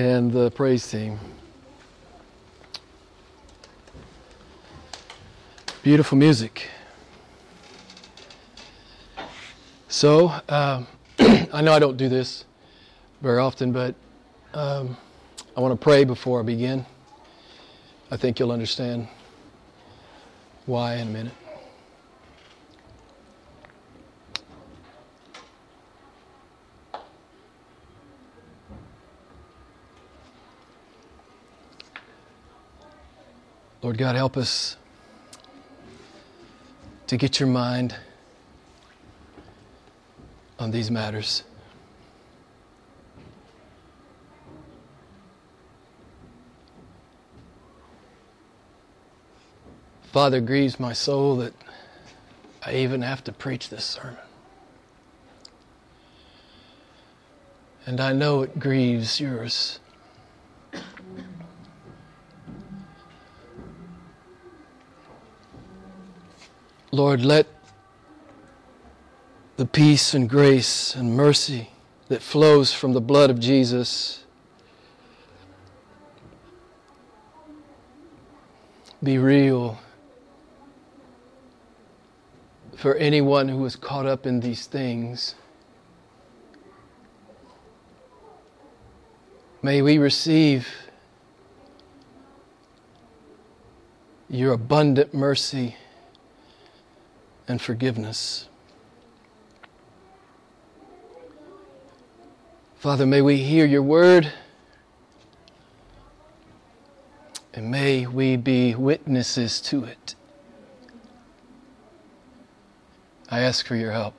and 0.00 0.32
the 0.32 0.50
praise 0.52 0.90
team. 0.90 1.18
Beautiful 5.82 6.16
music. 6.16 6.70
So, 9.88 10.32
um, 10.48 10.86
I 11.52 11.60
know 11.60 11.74
I 11.74 11.78
don't 11.78 11.98
do 11.98 12.08
this 12.08 12.46
very 13.20 13.40
often, 13.40 13.72
but 13.72 13.94
um, 14.54 14.96
I 15.54 15.60
want 15.60 15.78
to 15.78 15.84
pray 15.84 16.04
before 16.04 16.40
I 16.40 16.44
begin. 16.44 16.86
I 18.10 18.16
think 18.16 18.38
you'll 18.38 18.52
understand 18.52 19.06
why 20.64 20.94
in 20.94 21.08
a 21.08 21.10
minute. 21.10 21.34
Lord 33.90 33.98
God, 33.98 34.14
help 34.14 34.36
us 34.36 34.76
to 37.08 37.16
get 37.16 37.40
your 37.40 37.48
mind 37.48 37.96
on 40.60 40.70
these 40.70 40.92
matters. 40.92 41.42
Father, 50.12 50.40
grieves 50.40 50.78
my 50.78 50.92
soul 50.92 51.34
that 51.38 51.52
I 52.64 52.76
even 52.76 53.02
have 53.02 53.24
to 53.24 53.32
preach 53.32 53.70
this 53.70 53.84
sermon. 53.84 54.16
And 57.86 58.00
I 58.00 58.12
know 58.12 58.42
it 58.42 58.56
grieves 58.56 59.18
yours. 59.18 59.80
Lord, 66.92 67.24
let 67.24 67.46
the 69.56 69.64
peace 69.64 70.12
and 70.12 70.28
grace 70.28 70.96
and 70.96 71.16
mercy 71.16 71.70
that 72.08 72.20
flows 72.20 72.72
from 72.72 72.94
the 72.94 73.00
blood 73.00 73.30
of 73.30 73.38
Jesus 73.38 74.24
be 79.00 79.18
real 79.18 79.78
for 82.76 82.96
anyone 82.96 83.48
who 83.48 83.64
is 83.64 83.76
caught 83.76 84.06
up 84.06 84.26
in 84.26 84.40
these 84.40 84.66
things. 84.66 85.36
May 89.62 89.80
we 89.80 89.98
receive 89.98 90.66
your 94.28 94.54
abundant 94.54 95.14
mercy 95.14 95.76
and 97.50 97.60
forgiveness. 97.60 98.48
Father, 102.76 103.04
may 103.04 103.20
we 103.20 103.38
hear 103.38 103.66
your 103.66 103.82
word 103.82 104.32
and 107.52 107.68
may 107.68 108.06
we 108.06 108.36
be 108.36 108.76
witnesses 108.76 109.60
to 109.62 109.82
it. 109.82 110.14
I 113.28 113.40
ask 113.40 113.66
for 113.66 113.74
your 113.74 113.90
help. 113.90 114.14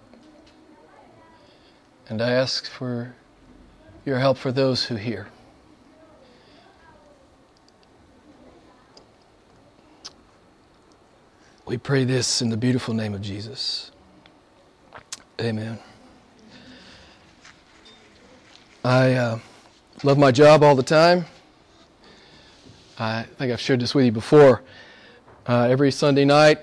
And 2.09 2.22
I 2.22 2.32
ask 2.32 2.70
for 2.70 3.16
your 4.06 4.20
help 4.20 4.38
for 4.38 4.52
those 4.52 4.84
who 4.84 4.98
hear. 4.98 5.30
We 11.72 11.78
pray 11.78 12.04
this 12.04 12.42
in 12.42 12.50
the 12.50 12.58
beautiful 12.58 12.94
name 12.94 13.14
of 13.14 13.22
Jesus. 13.22 13.92
Amen. 15.40 15.80
I 18.84 19.14
uh, 19.14 19.40
love 20.04 20.18
my 20.18 20.31
job 20.31 20.64
all 20.64 20.76
the 20.76 20.84
time. 20.84 21.24
I 23.00 23.24
think 23.38 23.54
I've 23.54 23.62
shared 23.62 23.80
this 23.80 23.96
with 23.96 24.04
you 24.04 24.12
before. 24.12 24.64
Uh, 25.48 25.70
every 25.72 25.92
Sunday 25.92 26.26
night, 26.26 26.58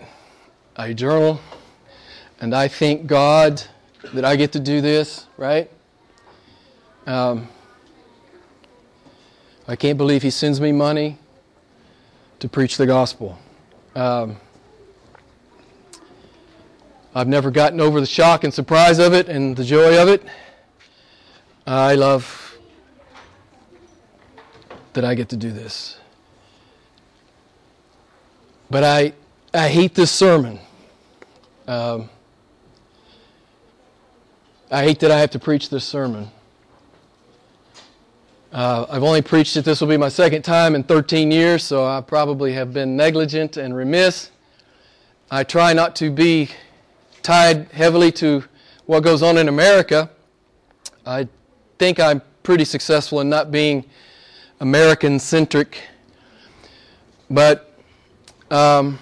I 0.76 0.92
journal, 0.92 1.40
and 2.42 2.54
I 2.54 2.68
thank 2.68 3.06
God 3.06 3.62
that 4.12 4.26
I 4.26 4.36
get 4.36 4.52
to 4.52 4.60
do 4.60 4.82
this, 4.82 5.24
right? 5.38 5.70
Um, 7.06 7.48
I 9.66 9.74
can't 9.74 9.96
believe 9.96 10.22
He 10.22 10.28
sends 10.28 10.60
me 10.60 10.70
money 10.70 11.16
to 12.40 12.48
preach 12.50 12.76
the 12.76 12.84
gospel. 12.84 13.38
Um, 13.94 14.36
I've 17.18 17.26
never 17.26 17.50
gotten 17.50 17.80
over 17.80 17.98
the 17.98 18.06
shock 18.06 18.44
and 18.44 18.54
surprise 18.54 19.00
of 19.00 19.12
it 19.12 19.28
and 19.28 19.56
the 19.56 19.64
joy 19.64 20.00
of 20.00 20.06
it. 20.06 20.22
I 21.66 21.96
love 21.96 22.56
that 24.92 25.04
I 25.04 25.16
get 25.16 25.28
to 25.30 25.36
do 25.36 25.50
this. 25.50 25.98
But 28.70 28.84
I, 28.84 29.14
I 29.52 29.66
hate 29.66 29.96
this 29.96 30.12
sermon. 30.12 30.60
Um, 31.66 32.08
I 34.70 34.84
hate 34.84 35.00
that 35.00 35.10
I 35.10 35.18
have 35.18 35.30
to 35.30 35.40
preach 35.40 35.70
this 35.70 35.84
sermon. 35.84 36.28
Uh, 38.52 38.86
I've 38.88 39.02
only 39.02 39.22
preached 39.22 39.56
it, 39.56 39.64
this 39.64 39.80
will 39.80 39.88
be 39.88 39.96
my 39.96 40.08
second 40.08 40.42
time 40.42 40.76
in 40.76 40.84
13 40.84 41.32
years, 41.32 41.64
so 41.64 41.84
I 41.84 42.00
probably 42.00 42.52
have 42.52 42.72
been 42.72 42.96
negligent 42.96 43.56
and 43.56 43.74
remiss. 43.74 44.30
I 45.32 45.42
try 45.42 45.72
not 45.72 45.96
to 45.96 46.12
be 46.12 46.50
tied 47.22 47.70
heavily 47.72 48.12
to 48.12 48.44
what 48.86 49.00
goes 49.00 49.22
on 49.22 49.36
in 49.38 49.48
America. 49.48 50.10
I 51.04 51.28
think 51.78 52.00
I'm 52.00 52.22
pretty 52.42 52.64
successful 52.64 53.20
in 53.20 53.28
not 53.28 53.50
being 53.50 53.84
American 54.60 55.18
centric. 55.18 55.82
But 57.30 57.72
um, 58.50 58.98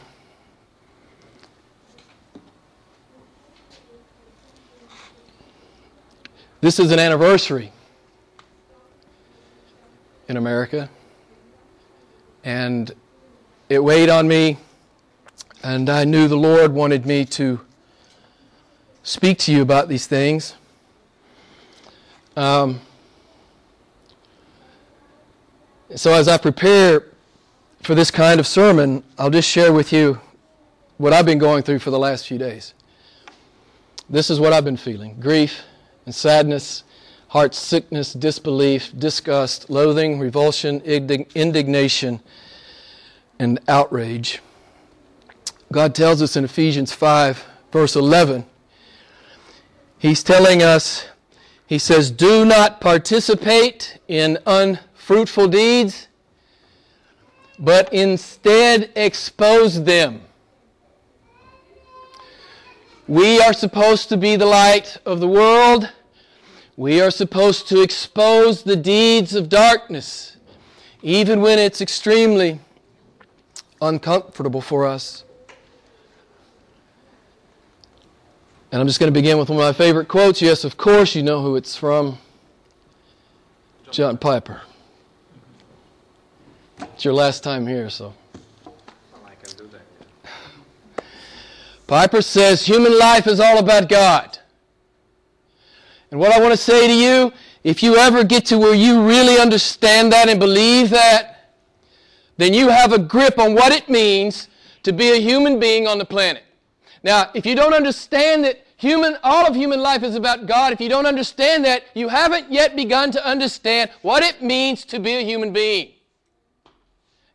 this 6.61 6.81
is 6.81 6.91
an 6.91 6.99
anniversary 6.99 7.73
in 10.29 10.37
America. 10.37 10.91
And 12.45 12.93
it 13.69 13.83
weighed 13.83 14.09
on 14.09 14.29
me, 14.29 14.59
and 15.63 15.89
I 15.89 16.05
knew 16.05 16.29
the 16.29 16.37
Lord 16.37 16.73
wanted 16.73 17.07
me 17.07 17.25
to 17.27 17.61
speak 19.07 19.39
to 19.39 19.53
you 19.53 19.63
about 19.63 19.89
these 19.89 20.07
things. 20.07 20.57
Um, 22.37 22.81
so, 25.95 26.13
as 26.13 26.27
I 26.27 26.37
prepare 26.37 27.05
for 27.83 27.95
this 27.95 28.11
kind 28.11 28.41
of 28.41 28.47
sermon, 28.47 29.05
I'll 29.17 29.31
just 29.31 29.49
share 29.49 29.73
with 29.73 29.93
you 29.93 30.21
what 30.99 31.13
I've 31.13 31.25
been 31.25 31.39
going 31.39 31.63
through 31.63 31.79
for 31.79 31.91
the 31.91 31.99
last 31.99 32.27
few 32.27 32.37
days. 32.37 32.75
This 34.11 34.29
is 34.29 34.41
what 34.41 34.53
I've 34.53 34.65
been 34.65 34.77
feeling 34.77 35.19
grief 35.21 35.63
and 36.05 36.15
sadness, 36.15 36.83
heart 37.29 37.55
sickness, 37.55 38.13
disbelief, 38.13 38.93
disgust, 38.99 39.71
loathing, 39.71 40.19
revulsion, 40.19 40.81
indignation, 40.81 42.21
and 43.39 43.61
outrage. 43.69 44.41
God 45.71 45.95
tells 45.95 46.23
us 46.23 46.37
in 46.37 46.45
Ephesians 46.45 46.93
5, 46.93 47.45
verse 47.71 47.95
11, 47.95 48.47
He's 49.99 50.23
telling 50.23 50.63
us, 50.63 51.07
he 51.67 51.79
says, 51.79 52.11
do 52.11 52.45
not 52.45 52.81
participate 52.81 53.99
in 54.09 54.39
unfruitful 54.47 55.49
deeds, 55.49 56.09
but 57.59 57.93
instead 57.93 58.91
expose 58.95 59.85
them. 59.85 60.21
We 63.09 63.41
are 63.41 63.53
supposed 63.53 64.09
to 64.11 64.17
be 64.17 64.37
the 64.37 64.47
light 64.47 64.99
of 65.07 65.21
the 65.21 65.29
world. 65.29 65.91
We 66.77 67.01
are 67.01 67.11
supposed 67.11 67.69
to 67.69 67.81
expose 67.81 68.65
the 68.65 68.77
deeds 68.77 69.35
of 69.35 69.49
darkness, 69.49 70.37
even 71.03 71.41
when 71.41 71.59
it's 71.59 71.81
extremely 71.81 72.61
uncomfortable 73.81 74.61
for 74.61 74.87
us. 74.87 75.25
And 78.73 78.81
I'm 78.81 78.87
just 78.87 78.99
going 78.99 79.13
to 79.13 79.19
begin 79.19 79.39
with 79.39 79.49
one 79.49 79.59
of 79.59 79.65
my 79.65 79.73
favorite 79.73 80.09
quotes. 80.09 80.43
Yes, 80.43 80.65
of 80.65 80.77
course, 80.77 81.15
you 81.15 81.23
know 81.23 81.41
who 81.41 81.57
it's 81.57 81.77
from 81.77 82.19
John 83.91 84.19
Piper. 84.19 84.63
It's 86.81 87.05
your 87.05 87.15
last 87.15 87.45
time 87.45 87.67
here, 87.67 87.89
so. 87.89 88.13
Piper 91.87 92.21
says 92.21 92.67
human 92.67 92.99
life 92.99 93.29
is 93.29 93.39
all 93.39 93.59
about 93.59 93.89
God. 93.89 94.39
And 96.11 96.19
what 96.19 96.33
I 96.33 96.41
want 96.41 96.53
to 96.53 96.57
say 96.57 96.89
to 96.89 96.93
you 96.93 97.33
if 97.63 97.83
you 97.83 97.97
ever 97.97 98.25
get 98.25 98.47
to 98.47 98.59
where 98.59 98.75
you 98.75 99.07
really 99.07 99.41
understand 99.41 100.13
that 100.13 100.29
and 100.29 100.39
believe 100.39 100.91
that, 100.91 101.53
then 102.37 102.55
you 102.55 102.69
have 102.69 102.93
a 102.93 102.99
grip 102.99 103.39
on 103.39 103.55
what 103.55 103.73
it 103.73 103.89
means 103.89 104.49
to 104.83 104.93
be 104.93 105.11
a 105.11 105.17
human 105.17 105.59
being 105.59 105.87
on 105.87 105.99
the 105.99 106.05
planet. 106.05 106.45
Now, 107.07 107.31
if 107.35 107.47
you 107.47 107.55
don't 107.55 107.73
understand 107.73 108.43
that 108.47 108.67
human, 108.77 109.17
all 109.23 109.47
of 109.47 109.55
human 109.55 109.79
life 109.79 110.03
is 110.03 110.17
about 110.17 110.47
God, 110.47 110.73
if 110.73 110.81
you 110.81 110.89
don't 110.89 111.07
understand 111.07 111.65
that, 111.65 111.85
you 111.95 112.09
haven't 112.09 112.51
yet 112.51 112.75
begun 112.75 113.13
to 113.13 113.25
understand 113.25 113.93
what 114.03 114.25
it 114.25 114.43
means 114.43 114.85
to 114.87 114.99
be 114.99 115.13
a 115.13 115.21
human 115.21 115.53
being. 115.53 115.93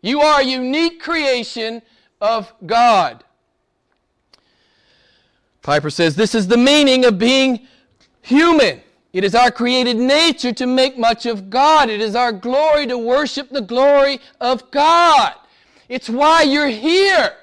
You 0.02 0.20
are 0.20 0.42
a 0.42 0.44
unique 0.44 1.02
creation 1.02 1.82
of 2.20 2.52
God. 2.66 3.24
Piper 5.62 5.90
says 5.90 6.18
this 6.18 6.36
is 6.36 6.50
the 6.50 6.58
meaning 6.58 7.06
of 7.06 7.18
being 7.18 7.66
human. 8.24 8.82
It 9.14 9.24
is 9.24 9.34
our 9.34 9.52
created 9.52 9.96
nature 9.96 10.52
to 10.52 10.68
make 10.68 10.98
much 10.98 11.26
of 11.26 11.50
God. 11.50 11.90
It 11.90 12.02
is 12.02 12.14
our 12.14 12.34
glory 12.34 12.88
to 12.88 12.98
worship 12.98 13.50
the 13.50 13.62
glory 13.62 14.20
of 14.42 14.70
God. 14.70 15.34
It's 15.88 16.10
why 16.10 16.42
you're 16.42 16.68
here. 16.68 17.38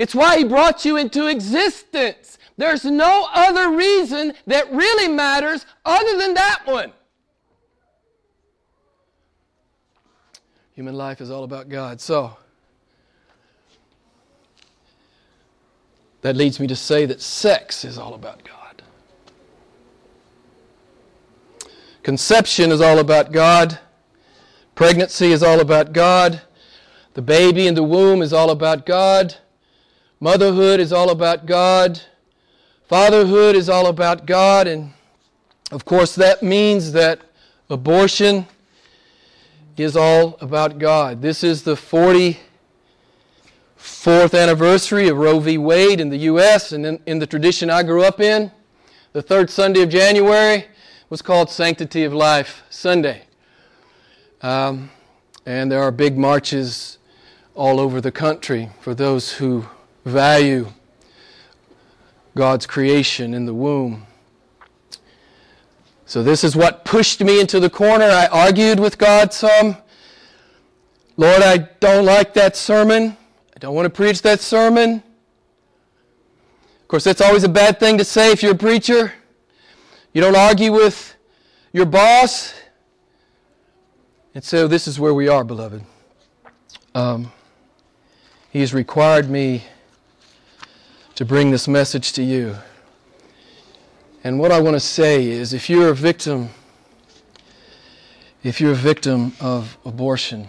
It's 0.00 0.14
why 0.14 0.38
He 0.38 0.44
brought 0.44 0.86
you 0.86 0.96
into 0.96 1.26
existence. 1.26 2.38
There's 2.56 2.86
no 2.86 3.28
other 3.34 3.76
reason 3.76 4.32
that 4.46 4.72
really 4.72 5.08
matters 5.08 5.66
other 5.84 6.16
than 6.16 6.32
that 6.32 6.62
one. 6.64 6.94
Human 10.72 10.94
life 10.94 11.20
is 11.20 11.30
all 11.30 11.44
about 11.44 11.68
God. 11.68 12.00
So, 12.00 12.38
that 16.22 16.34
leads 16.34 16.58
me 16.58 16.66
to 16.68 16.76
say 16.76 17.04
that 17.04 17.20
sex 17.20 17.84
is 17.84 17.98
all 17.98 18.14
about 18.14 18.42
God. 18.42 18.82
Conception 22.02 22.72
is 22.72 22.80
all 22.80 23.00
about 23.00 23.32
God. 23.32 23.78
Pregnancy 24.74 25.30
is 25.30 25.42
all 25.42 25.60
about 25.60 25.92
God. 25.92 26.40
The 27.12 27.20
baby 27.20 27.66
in 27.66 27.74
the 27.74 27.82
womb 27.82 28.22
is 28.22 28.32
all 28.32 28.48
about 28.48 28.86
God. 28.86 29.36
Motherhood 30.22 30.80
is 30.80 30.92
all 30.92 31.08
about 31.08 31.46
God. 31.46 31.98
Fatherhood 32.86 33.56
is 33.56 33.70
all 33.70 33.86
about 33.86 34.26
God. 34.26 34.66
And 34.66 34.92
of 35.72 35.86
course, 35.86 36.14
that 36.14 36.42
means 36.42 36.92
that 36.92 37.22
abortion 37.70 38.46
is 39.78 39.96
all 39.96 40.36
about 40.42 40.78
God. 40.78 41.22
This 41.22 41.42
is 41.42 41.62
the 41.62 41.74
44th 41.74 42.38
anniversary 44.38 45.08
of 45.08 45.16
Roe 45.16 45.40
v. 45.40 45.56
Wade 45.56 46.02
in 46.02 46.10
the 46.10 46.18
U.S. 46.18 46.72
and 46.72 46.84
in, 46.84 47.00
in 47.06 47.18
the 47.18 47.26
tradition 47.26 47.70
I 47.70 47.82
grew 47.82 48.04
up 48.04 48.20
in. 48.20 48.52
The 49.14 49.22
third 49.22 49.48
Sunday 49.48 49.80
of 49.80 49.88
January 49.88 50.66
was 51.08 51.22
called 51.22 51.48
Sanctity 51.48 52.04
of 52.04 52.12
Life 52.12 52.62
Sunday. 52.68 53.22
Um, 54.42 54.90
and 55.46 55.72
there 55.72 55.82
are 55.82 55.90
big 55.90 56.18
marches 56.18 56.98
all 57.54 57.80
over 57.80 58.02
the 58.02 58.12
country 58.12 58.68
for 58.80 58.94
those 58.94 59.32
who 59.32 59.64
value 60.04 60.68
God's 62.34 62.66
creation 62.66 63.34
in 63.34 63.46
the 63.46 63.54
womb. 63.54 64.06
So, 66.06 66.22
this 66.22 66.42
is 66.42 66.56
what 66.56 66.84
pushed 66.84 67.20
me 67.20 67.40
into 67.40 67.60
the 67.60 67.70
corner. 67.70 68.04
I 68.04 68.26
argued 68.26 68.80
with 68.80 68.98
God 68.98 69.32
some. 69.32 69.76
Lord, 71.16 71.42
I 71.42 71.58
don't 71.78 72.04
like 72.04 72.34
that 72.34 72.56
sermon. 72.56 73.16
I 73.54 73.58
don't 73.58 73.74
want 73.74 73.86
to 73.86 73.90
preach 73.90 74.22
that 74.22 74.40
sermon. 74.40 75.02
Of 76.80 76.88
course, 76.88 77.04
that's 77.04 77.20
always 77.20 77.44
a 77.44 77.48
bad 77.48 77.78
thing 77.78 77.98
to 77.98 78.04
say 78.04 78.32
if 78.32 78.42
you're 78.42 78.52
a 78.52 78.58
preacher. 78.58 79.12
You 80.12 80.20
don't 80.20 80.34
argue 80.34 80.72
with 80.72 81.14
your 81.72 81.86
boss. 81.86 82.54
And 84.34 84.42
so 84.42 84.66
this 84.66 84.88
is 84.88 84.98
where 84.98 85.14
we 85.14 85.28
are, 85.28 85.44
beloved. 85.44 85.84
Um, 86.94 87.30
he 88.50 88.60
has 88.60 88.74
required 88.74 89.30
me 89.30 89.62
to 91.20 91.26
bring 91.26 91.50
this 91.50 91.68
message 91.68 92.14
to 92.14 92.22
you. 92.22 92.56
And 94.24 94.38
what 94.38 94.50
I 94.50 94.58
want 94.58 94.74
to 94.74 94.80
say 94.80 95.28
is 95.28 95.52
if 95.52 95.68
you're 95.68 95.90
a 95.90 95.94
victim, 95.94 96.48
if 98.42 98.58
you're 98.58 98.72
a 98.72 98.74
victim 98.74 99.34
of 99.38 99.76
abortion, 99.84 100.48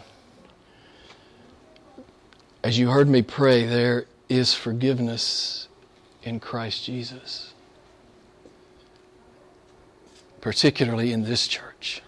as 2.64 2.80
you 2.80 2.90
heard 2.90 3.10
me 3.10 3.22
pray, 3.22 3.66
there 3.66 4.06
is 4.30 4.54
forgiveness 4.54 5.68
in 6.24 6.40
Christ 6.40 6.86
Jesus 6.86 7.54
particularly 10.40 11.12
in 11.12 11.24
this 11.24 11.50
church. 11.50 12.02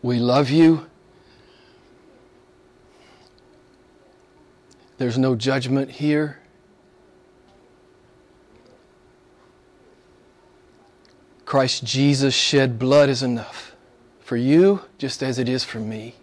We 0.00 0.18
love 0.18 0.48
you. 0.48 0.86
There's 4.96 5.18
no 5.18 5.36
judgment 5.36 5.90
here. 5.90 6.40
Christ 11.54 11.84
Jesus 11.84 12.34
shed 12.34 12.80
blood 12.80 13.08
is 13.08 13.22
enough 13.22 13.76
for 14.18 14.36
you 14.36 14.80
just 14.98 15.22
as 15.22 15.38
it 15.38 15.48
is 15.48 15.62
for 15.62 15.78
me 15.78 16.16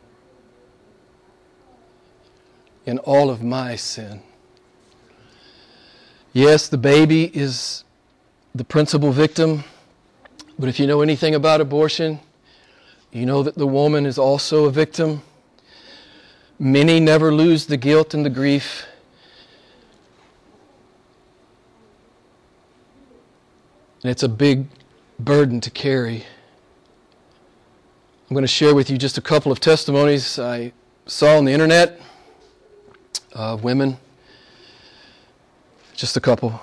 in 2.86 2.98
all 2.98 3.30
of 3.30 3.42
my 3.42 3.78
sin. 3.78 4.24
Yes, 6.34 6.68
the 6.68 6.78
baby 6.78 7.32
is 7.34 7.86
the 8.54 8.66
principal 8.66 9.14
victim 9.14 9.64
but 10.60 10.68
if 10.68 10.82
you 10.82 10.86
know 10.86 11.02
anything 11.02 11.34
about 11.34 11.62
abortion, 11.62 12.20
you 13.14 13.26
know 13.26 13.42
that 13.42 13.56
the 13.56 13.66
woman 13.66 14.06
is 14.06 14.18
also 14.18 14.66
a 14.66 14.70
victim. 14.70 15.22
Many 16.60 17.00
never 17.00 17.34
lose 17.34 17.68
the 17.68 17.78
guilt 17.78 18.14
and 18.14 18.26
the 18.26 18.30
grief. 18.30 18.86
And 24.04 24.12
it's 24.12 24.24
a 24.24 24.28
big 24.28 24.68
burden 25.24 25.62
to 25.62 25.70
carry. 25.70 26.26
I'm 28.30 28.34
going 28.34 28.44
to 28.44 28.48
share 28.48 28.74
with 28.74 28.90
you 28.90 28.98
just 28.98 29.18
a 29.18 29.22
couple 29.22 29.52
of 29.52 29.60
testimonies 29.60 30.40
I 30.40 30.74
saw 31.06 31.38
on 31.38 31.46
the 31.46 31.52
internet 31.52 32.00
of 33.34 33.64
women. 33.64 33.98
Just 35.96 36.18
a 36.18 36.22
couple. 36.22 36.60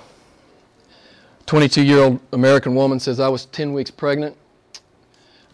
22 1.46 1.82
year 1.82 1.98
old 2.00 2.20
American 2.32 2.74
woman 2.74 2.98
says, 2.98 3.20
I 3.20 3.28
was 3.28 3.46
10 3.46 3.72
weeks 3.72 3.90
pregnant 3.90 4.36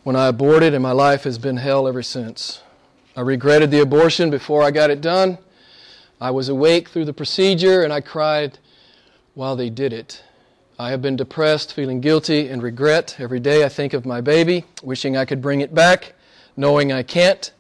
when 0.03 0.17
I 0.17 0.29
aborted, 0.29 0.75
and 0.75 0.83
my 0.83 0.93
life 0.93 1.25
has 1.25 1.39
been 1.39 1.59
hell 1.59 1.87
ever 1.87 2.03
since. 2.03 2.63
I 3.17 3.21
regretted 3.21 3.71
the 3.71 3.81
abortion 3.81 4.31
before 4.31 4.63
I 4.63 4.71
got 4.71 4.91
it 4.91 5.01
done. 5.01 5.39
I 6.21 6.31
was 6.31 6.49
awake 6.49 6.89
through 6.89 7.05
the 7.05 7.13
procedure, 7.13 7.83
and 7.83 7.93
I 7.93 8.01
cried 8.01 8.59
while 9.35 9.57
they 9.57 9.69
did 9.69 9.93
it. 9.93 10.23
I 10.77 10.91
have 10.91 11.01
been 11.01 11.15
depressed, 11.15 11.73
feeling 11.73 12.01
guilty 12.01 12.49
and 12.49 12.61
regret. 12.61 13.15
Every 13.21 13.39
day 13.39 13.65
I 13.65 13.69
think 13.69 13.93
of 13.93 14.05
my 14.05 14.21
baby, 14.21 14.65
wishing 14.83 15.17
I 15.17 15.25
could 15.25 15.41
bring 15.41 15.61
it 15.61 15.73
back, 15.73 16.15
knowing 16.57 16.91
I 16.91 17.05
can't. 17.05 17.53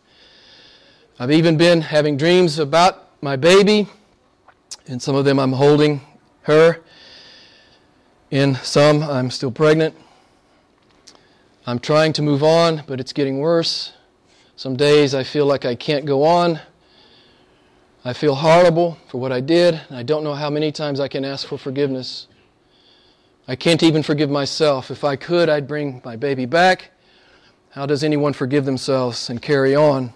I've 1.20 1.30
even 1.30 1.56
been 1.56 1.80
having 1.80 2.16
dreams 2.16 2.58
about 2.58 3.08
my 3.22 3.36
baby, 3.36 3.88
and 4.88 5.00
some 5.00 5.14
of 5.14 5.24
them 5.24 5.38
I'm 5.38 5.52
holding 5.52 6.00
her 6.42 6.80
in 8.32 8.56
some, 8.56 9.00
I'm 9.00 9.30
still 9.30 9.52
pregnant. 9.52 9.94
I'm 11.68 11.78
trying 11.78 12.12
to 12.14 12.22
move 12.22 12.42
on, 12.42 12.82
but 12.88 12.98
it's 12.98 13.12
getting 13.12 13.38
worse. 13.38 13.92
Some 14.56 14.74
days 14.74 15.14
I 15.14 15.22
feel 15.22 15.46
like 15.46 15.64
I 15.64 15.76
can't 15.76 16.04
go 16.04 16.24
on. 16.24 16.58
I 18.04 18.12
feel 18.12 18.34
horrible 18.34 18.98
for 19.08 19.20
what 19.20 19.30
I 19.30 19.40
did, 19.40 19.80
and 19.88 19.96
I 19.96 20.02
don't 20.02 20.24
know 20.24 20.34
how 20.34 20.50
many 20.50 20.72
times 20.72 20.98
I 20.98 21.06
can 21.06 21.24
ask 21.24 21.46
for 21.46 21.56
forgiveness. 21.56 22.26
I 23.46 23.56
can't 23.56 23.82
even 23.82 24.02
forgive 24.02 24.30
myself. 24.30 24.90
If 24.90 25.04
I 25.04 25.16
could, 25.16 25.48
I'd 25.48 25.68
bring 25.68 26.00
my 26.04 26.16
baby 26.16 26.46
back. 26.46 26.90
How 27.70 27.86
does 27.86 28.02
anyone 28.04 28.32
forgive 28.32 28.64
themselves 28.64 29.28
and 29.28 29.42
carry 29.42 29.74
on 29.74 30.12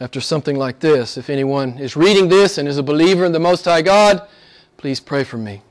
after 0.00 0.20
something 0.20 0.56
like 0.56 0.80
this? 0.80 1.16
If 1.16 1.28
anyone 1.28 1.78
is 1.78 1.96
reading 1.96 2.28
this 2.28 2.58
and 2.58 2.66
is 2.66 2.78
a 2.78 2.82
believer 2.82 3.24
in 3.24 3.32
the 3.32 3.40
Most 3.40 3.64
High 3.64 3.82
God, 3.82 4.26
please 4.76 5.00
pray 5.00 5.24
for 5.24 5.36
me 5.36 5.62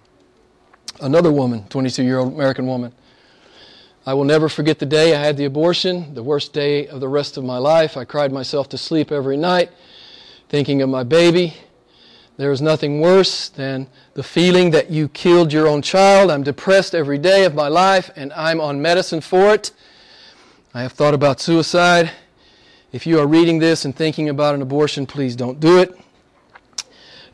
another 1.01 1.31
woman, 1.31 1.65
22 1.69 2.03
year 2.03 2.19
old 2.19 2.33
American 2.33 2.67
woman. 2.67 2.93
I 4.05 4.13
will 4.13 4.25
never 4.25 4.49
forget 4.49 4.79
the 4.79 4.85
day 4.85 5.15
I 5.15 5.19
had 5.19 5.37
the 5.37 5.45
abortion, 5.45 6.13
the 6.13 6.23
worst 6.23 6.53
day 6.53 6.87
of 6.87 6.99
the 6.99 7.07
rest 7.07 7.37
of 7.37 7.43
my 7.43 7.57
life. 7.57 7.97
I 7.97 8.05
cried 8.05 8.31
myself 8.31 8.69
to 8.69 8.77
sleep 8.77 9.11
every 9.11 9.37
night 9.37 9.71
thinking 10.49 10.81
of 10.81 10.89
my 10.89 11.03
baby. 11.03 11.53
There 12.39 12.53
is 12.53 12.61
nothing 12.61 13.01
worse 13.01 13.49
than 13.49 13.87
the 14.13 14.23
feeling 14.23 14.71
that 14.71 14.89
you 14.89 15.09
killed 15.09 15.51
your 15.51 15.67
own 15.67 15.81
child. 15.81 16.31
I'm 16.31 16.41
depressed 16.41 16.95
every 16.95 17.17
day 17.17 17.43
of 17.43 17.53
my 17.53 17.67
life 17.67 18.09
and 18.15 18.31
I'm 18.31 18.61
on 18.61 18.81
medicine 18.81 19.19
for 19.19 19.53
it. 19.53 19.71
I 20.73 20.81
have 20.81 20.93
thought 20.93 21.13
about 21.13 21.41
suicide. 21.41 22.11
If 22.93 23.05
you 23.05 23.19
are 23.19 23.27
reading 23.27 23.59
this 23.59 23.83
and 23.83 23.93
thinking 23.93 24.29
about 24.29 24.55
an 24.55 24.61
abortion, 24.61 25.05
please 25.05 25.35
don't 25.35 25.59
do 25.59 25.79
it. 25.79 25.99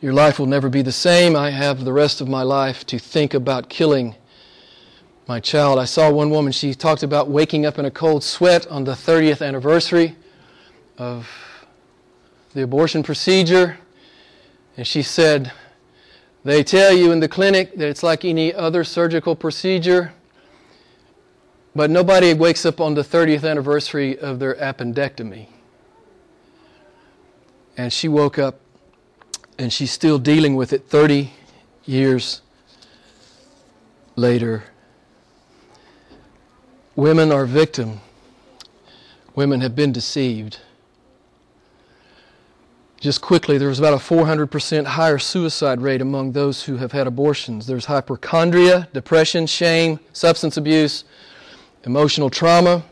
Your 0.01 0.11
life 0.11 0.39
will 0.39 0.47
never 0.47 0.69
be 0.69 0.81
the 0.81 0.91
same. 0.91 1.35
I 1.35 1.51
have 1.51 1.85
the 1.85 1.93
rest 1.93 2.19
of 2.19 2.27
my 2.27 2.41
life 2.41 2.83
to 2.87 2.97
think 2.97 3.35
about 3.35 3.69
killing 3.69 4.15
my 5.27 5.39
child. 5.39 5.77
I 5.77 5.85
saw 5.85 6.09
one 6.09 6.31
woman, 6.31 6.51
she 6.51 6.73
talked 6.73 7.03
about 7.03 7.29
waking 7.29 7.63
up 7.63 7.77
in 7.77 7.85
a 7.85 7.91
cold 7.91 8.23
sweat 8.23 8.65
on 8.71 8.85
the 8.85 8.93
30th 8.93 9.45
anniversary 9.45 10.15
of 10.97 11.29
the 12.55 12.63
abortion 12.63 13.03
procedure. 13.03 13.77
And 14.77 14.85
she 14.85 15.01
said, 15.01 15.51
They 16.43 16.63
tell 16.63 16.93
you 16.93 17.11
in 17.11 17.19
the 17.19 17.27
clinic 17.27 17.75
that 17.77 17.87
it's 17.87 18.03
like 18.03 18.25
any 18.25 18.53
other 18.53 18.83
surgical 18.83 19.35
procedure, 19.35 20.13
but 21.75 21.89
nobody 21.89 22.33
wakes 22.33 22.65
up 22.65 22.79
on 22.79 22.93
the 22.93 23.03
30th 23.03 23.49
anniversary 23.49 24.17
of 24.17 24.39
their 24.39 24.55
appendectomy. 24.55 25.47
And 27.77 27.91
she 27.91 28.07
woke 28.07 28.39
up 28.39 28.59
and 29.57 29.71
she's 29.71 29.91
still 29.91 30.19
dealing 30.19 30.55
with 30.55 30.73
it 30.73 30.87
30 30.87 31.31
years 31.85 32.41
later. 34.15 34.65
Women 36.95 37.31
are 37.31 37.45
victim. 37.45 37.99
Women 39.35 39.61
have 39.61 39.75
been 39.75 39.91
deceived. 39.91 40.59
Just 43.05 43.21
quickly, 43.21 43.59
there 43.59 43.67
was 43.67 43.77
about 43.77 43.93
a 43.93 43.97
400% 43.97 44.83
higher 44.83 45.19
suicide 45.19 45.79
rate 45.79 46.01
among 46.01 46.31
those 46.31 46.63
who 46.63 46.77
have 46.77 46.91
had 46.91 47.05
abortions. 47.05 47.67
There's 47.67 47.85
hypochondria, 47.85 48.89
depression, 48.93 49.45
shame, 49.45 49.99
substance 50.11 50.57
abuse, 50.57 51.03
emotional 51.83 52.31
trauma, 52.31 52.83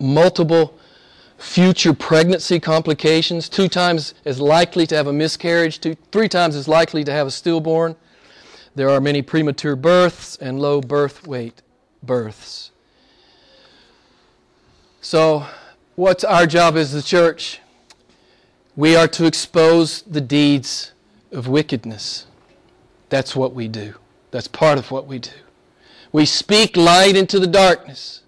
multiple 0.00 0.78
future 1.36 1.92
pregnancy 1.92 2.58
complications, 2.58 3.50
two 3.50 3.68
times 3.68 4.14
as 4.24 4.40
likely 4.40 4.86
to 4.86 4.96
have 4.96 5.08
a 5.08 5.12
miscarriage, 5.12 5.78
two, 5.78 5.94
three 6.10 6.30
times 6.30 6.56
as 6.56 6.66
likely 6.66 7.04
to 7.04 7.12
have 7.12 7.26
a 7.26 7.30
stillborn. 7.30 7.96
There 8.76 8.88
are 8.88 8.98
many 8.98 9.20
premature 9.20 9.76
births 9.76 10.36
and 10.36 10.58
low 10.58 10.80
birth 10.80 11.26
weight 11.26 11.60
births. 12.02 12.70
So, 15.02 15.44
what's 15.96 16.24
our 16.24 16.46
job 16.46 16.78
as 16.78 16.92
the 16.92 17.02
church? 17.02 17.60
We 18.78 18.94
are 18.94 19.08
to 19.08 19.26
expose 19.26 20.02
the 20.02 20.20
deeds 20.20 20.92
of 21.32 21.48
wickedness. 21.48 22.26
That's 23.08 23.34
what 23.34 23.52
we 23.52 23.66
do. 23.66 23.94
That's 24.30 24.46
part 24.46 24.78
of 24.78 24.92
what 24.92 25.08
we 25.08 25.18
do. 25.18 25.32
We 26.12 26.24
speak 26.24 26.76
light 26.76 27.16
into 27.16 27.40
the 27.40 27.48
darkness. 27.48 28.22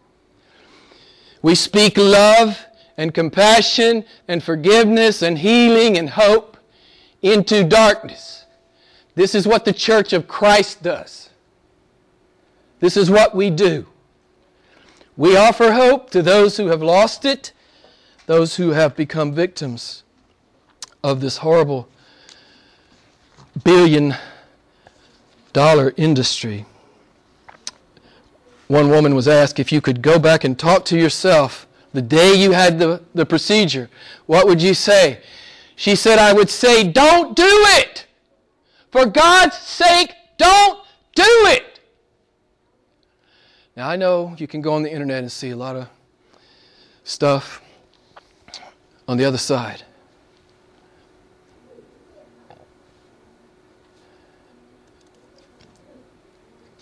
We 1.41 1.55
speak 1.55 1.97
love 1.97 2.67
and 2.97 3.15
compassion 3.15 4.05
and 4.27 4.43
forgiveness 4.43 5.23
and 5.23 5.39
healing 5.39 5.97
and 5.97 6.11
hope 6.11 6.57
into 7.23 7.63
darkness. 7.63 8.45
This 9.15 9.37
is 9.37 9.47
what 9.47 9.65
the 9.65 9.73
church 9.73 10.13
of 10.13 10.27
Christ 10.27 10.83
does. 10.83 11.31
This 12.81 12.97
is 12.97 13.09
what 13.09 13.37
we 13.37 13.51
do. 13.51 13.87
We 15.17 15.37
offer 15.37 15.71
hope 15.71 16.11
to 16.11 16.23
those 16.23 16.57
who 16.57 16.67
have 16.67 16.83
lost 16.83 17.25
it, 17.25 17.53
those 18.27 18.57
who 18.57 18.71
have 18.71 18.97
become 18.97 19.33
victims 19.33 20.03
of 21.03 21.21
this 21.21 21.39
horrible 21.39 21.89
billion 23.65 24.15
dollar 25.53 25.93
industry. 25.97 26.67
One 28.69 28.89
woman 28.89 29.15
was 29.15 29.27
asked 29.27 29.59
if 29.59 29.73
you 29.73 29.81
could 29.81 30.03
go 30.03 30.19
back 30.19 30.45
and 30.45 30.59
talk 30.59 30.85
to 30.87 30.99
yourself 30.99 31.67
the 31.93 32.03
day 32.03 32.35
you 32.35 32.53
had 32.53 32.79
the, 32.79 33.03
the 33.15 33.27
procedure, 33.27 33.91
what 34.27 34.47
would 34.47 34.63
you 34.63 34.75
say? 34.75 35.21
She 35.75 35.97
said, 35.97 36.19
I 36.19 36.33
would 36.33 36.51
say, 36.51 36.85
don't 36.85 37.35
do 37.35 37.43
it. 37.47 38.07
For 38.93 39.07
God's 39.07 39.57
sake, 39.57 40.13
don't 40.37 40.79
do 41.15 41.25
it. 41.27 41.81
Now, 43.77 43.89
I 43.89 43.97
know 43.97 44.35
you 44.39 44.47
can 44.47 44.61
go 44.61 44.75
on 44.75 44.83
the 44.83 44.93
internet 44.93 45.19
and 45.19 45.33
see 45.33 45.51
a 45.51 45.57
lot 45.57 45.75
of 45.75 45.89
stuff 47.03 47.63
on 49.09 49.17
the 49.17 49.25
other 49.25 49.39
side. 49.39 49.83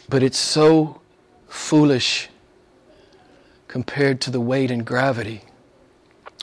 But 0.09 0.23
it's 0.23 0.39
so 0.39 1.01
foolish 1.49 2.29
compared 3.67 4.21
to 4.23 4.31
the 4.31 4.41
weight 4.41 4.71
and 4.71 4.85
gravity 4.85 5.43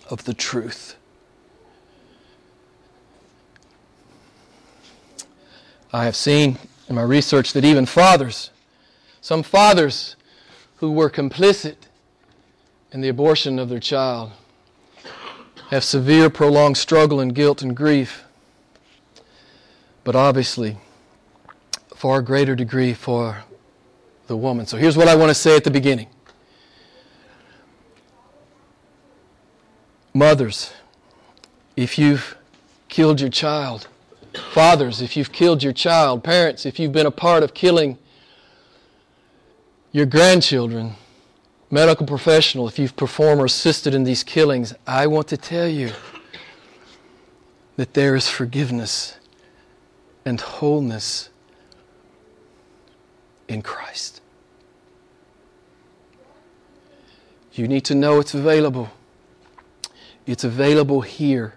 of 0.10 0.26
the 0.26 0.34
truth. 0.34 0.96
I 5.92 6.06
have 6.06 6.16
seen 6.16 6.60
in 6.88 6.96
my 6.96 7.02
research 7.02 7.54
that 7.54 7.66
even 7.66 7.86
fathers, 7.86 8.52
some 9.22 9.42
fathers 9.42 10.16
who 10.78 10.92
were 10.92 11.10
complicit 11.10 11.76
in 12.92 13.02
the 13.02 13.10
abortion 13.10 13.58
of 13.58 13.70
their 13.70 13.80
child, 13.80 14.32
have 15.70 15.84
severe 15.84 16.30
prolonged 16.30 16.78
struggle 16.78 17.20
and 17.20 17.34
guilt 17.34 17.64
and 17.64 17.76
grief, 17.76 18.26
but 20.04 20.16
obviously 20.16 20.78
far 21.96 22.22
greater 22.22 22.56
degree 22.56 22.94
for 22.94 23.44
the 24.28 24.38
woman. 24.38 24.66
So 24.66 24.78
here's 24.78 24.98
what 24.98 25.08
I 25.08 25.16
want 25.16 25.30
to 25.30 25.36
say 25.36 25.56
at 25.56 25.64
the 25.64 25.72
beginning 25.72 26.08
Mothers, 30.14 30.74
if 31.76 31.98
you've 32.00 32.38
killed 32.88 33.20
your 33.20 33.30
child, 33.30 33.88
fathers, 34.54 35.02
if 35.02 35.18
you've 35.18 35.34
killed 35.34 35.62
your 35.62 35.74
child, 35.74 36.24
parents, 36.24 36.66
if 36.66 36.80
you've 36.80 36.94
been 36.94 37.06
a 37.06 37.12
part 37.12 37.44
of 37.44 37.54
killing 37.54 37.98
your 39.92 40.06
grandchildren, 40.06 40.96
medical 41.70 42.06
professional, 42.06 42.68
if 42.68 42.80
you've 42.80 42.96
performed 42.96 43.42
or 43.42 43.46
assisted 43.46 43.94
in 43.94 44.06
these 44.06 44.24
killings, 44.24 44.74
I 44.88 45.08
want 45.08 45.28
to 45.30 45.38
tell 45.38 45.68
you 45.68 45.92
that 47.76 47.94
there 47.94 48.16
is 48.16 48.30
forgiveness 48.30 49.18
and 50.24 50.40
wholeness 50.40 51.30
in 53.48 53.62
Christ. 53.62 54.22
You 57.54 57.68
need 57.68 57.86
to 57.86 57.96
know 57.96 58.20
it's 58.20 58.34
available. 58.34 58.90
It's 60.26 60.44
available 60.44 61.02
here. 61.02 61.54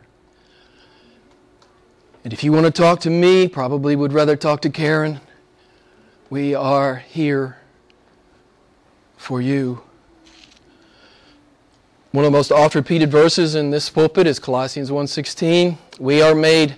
And 2.23 2.33
if 2.33 2.45
you 2.45 2.53
want 2.53 2.67
to 2.67 2.71
talk 2.71 3.01
to 3.01 3.11
me, 3.11 3.49
probably 3.49 3.97
would 3.97 4.13
rather 4.13 4.37
talk 4.37 4.61
to 4.61 4.71
Karen. 4.71 5.21
We 6.29 6.55
are 6.55 6.97
here 6.97 7.57
for 9.17 9.41
you. 9.41 9.83
One 12.13 12.25
of 12.25 12.31
the 12.31 12.37
most 12.37 12.53
oft 12.53 12.75
repeated 12.75 13.11
verses 13.11 13.55
in 13.55 13.71
this 13.71 13.89
pulpit 13.89 14.27
is 14.27 14.39
Colossians 14.39 14.91
1:16. 14.91 15.79
We 15.99 16.21
are 16.21 16.35
made 16.35 16.77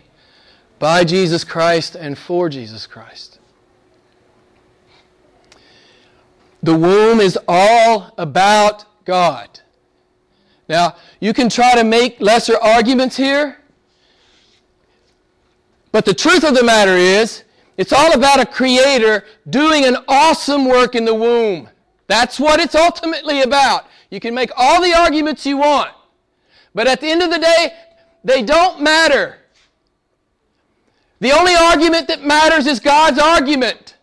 by 0.78 1.02
Jesus 1.02 1.42
Christ 1.42 1.94
and 1.94 2.16
for 2.16 2.48
Jesus 2.48 2.86
Christ. 2.86 3.39
The 6.62 6.74
womb 6.74 7.20
is 7.20 7.38
all 7.48 8.12
about 8.18 8.84
God. 9.04 9.60
Now, 10.68 10.96
you 11.18 11.32
can 11.32 11.48
try 11.48 11.74
to 11.74 11.84
make 11.84 12.20
lesser 12.20 12.56
arguments 12.56 13.16
here, 13.16 13.58
but 15.90 16.04
the 16.04 16.14
truth 16.14 16.44
of 16.44 16.54
the 16.54 16.62
matter 16.62 16.96
is, 16.96 17.42
it's 17.76 17.92
all 17.92 18.12
about 18.12 18.40
a 18.40 18.46
creator 18.46 19.24
doing 19.48 19.84
an 19.84 19.96
awesome 20.06 20.66
work 20.66 20.94
in 20.94 21.04
the 21.04 21.14
womb. 21.14 21.68
That's 22.06 22.38
what 22.38 22.60
it's 22.60 22.74
ultimately 22.74 23.42
about. 23.42 23.86
You 24.10 24.20
can 24.20 24.34
make 24.34 24.50
all 24.56 24.82
the 24.82 24.92
arguments 24.92 25.46
you 25.46 25.56
want, 25.56 25.90
but 26.74 26.86
at 26.86 27.00
the 27.00 27.08
end 27.08 27.22
of 27.22 27.30
the 27.30 27.38
day, 27.38 27.72
they 28.22 28.42
don't 28.42 28.80
matter. 28.80 29.38
The 31.20 31.32
only 31.32 31.54
argument 31.54 32.08
that 32.08 32.22
matters 32.22 32.66
is 32.66 32.80
God's 32.80 33.18
argument. 33.18 33.96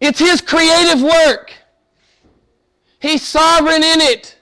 It's 0.00 0.18
His 0.18 0.40
creative 0.40 1.02
work. 1.02 1.52
He's 2.98 3.22
sovereign 3.22 3.82
in 3.82 4.00
it. 4.00 4.38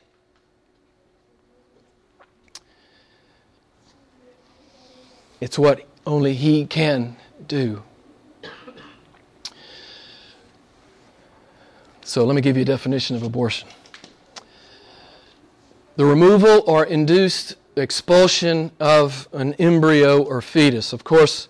It's 5.40 5.58
what 5.58 5.86
only 6.06 6.34
He 6.34 6.66
can 6.66 7.16
do. 7.46 7.82
So 12.02 12.24
let 12.24 12.34
me 12.36 12.42
give 12.42 12.56
you 12.56 12.62
a 12.62 12.66
definition 12.66 13.16
of 13.16 13.22
abortion 13.22 13.68
the 15.96 16.04
removal 16.04 16.62
or 16.66 16.84
induced 16.84 17.54
expulsion 17.76 18.70
of 18.80 19.28
an 19.32 19.54
embryo 19.54 20.22
or 20.22 20.42
fetus. 20.42 20.92
Of 20.92 21.04
course, 21.04 21.48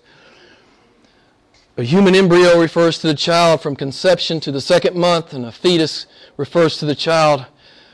a 1.77 1.83
human 1.83 2.15
embryo 2.15 2.59
refers 2.59 2.99
to 2.99 3.07
the 3.07 3.13
child 3.13 3.61
from 3.61 3.75
conception 3.75 4.39
to 4.39 4.51
the 4.51 4.61
second 4.61 4.95
month, 4.95 5.33
and 5.33 5.45
a 5.45 5.51
fetus 5.51 6.05
refers 6.37 6.77
to 6.77 6.85
the 6.85 6.95
child 6.95 7.45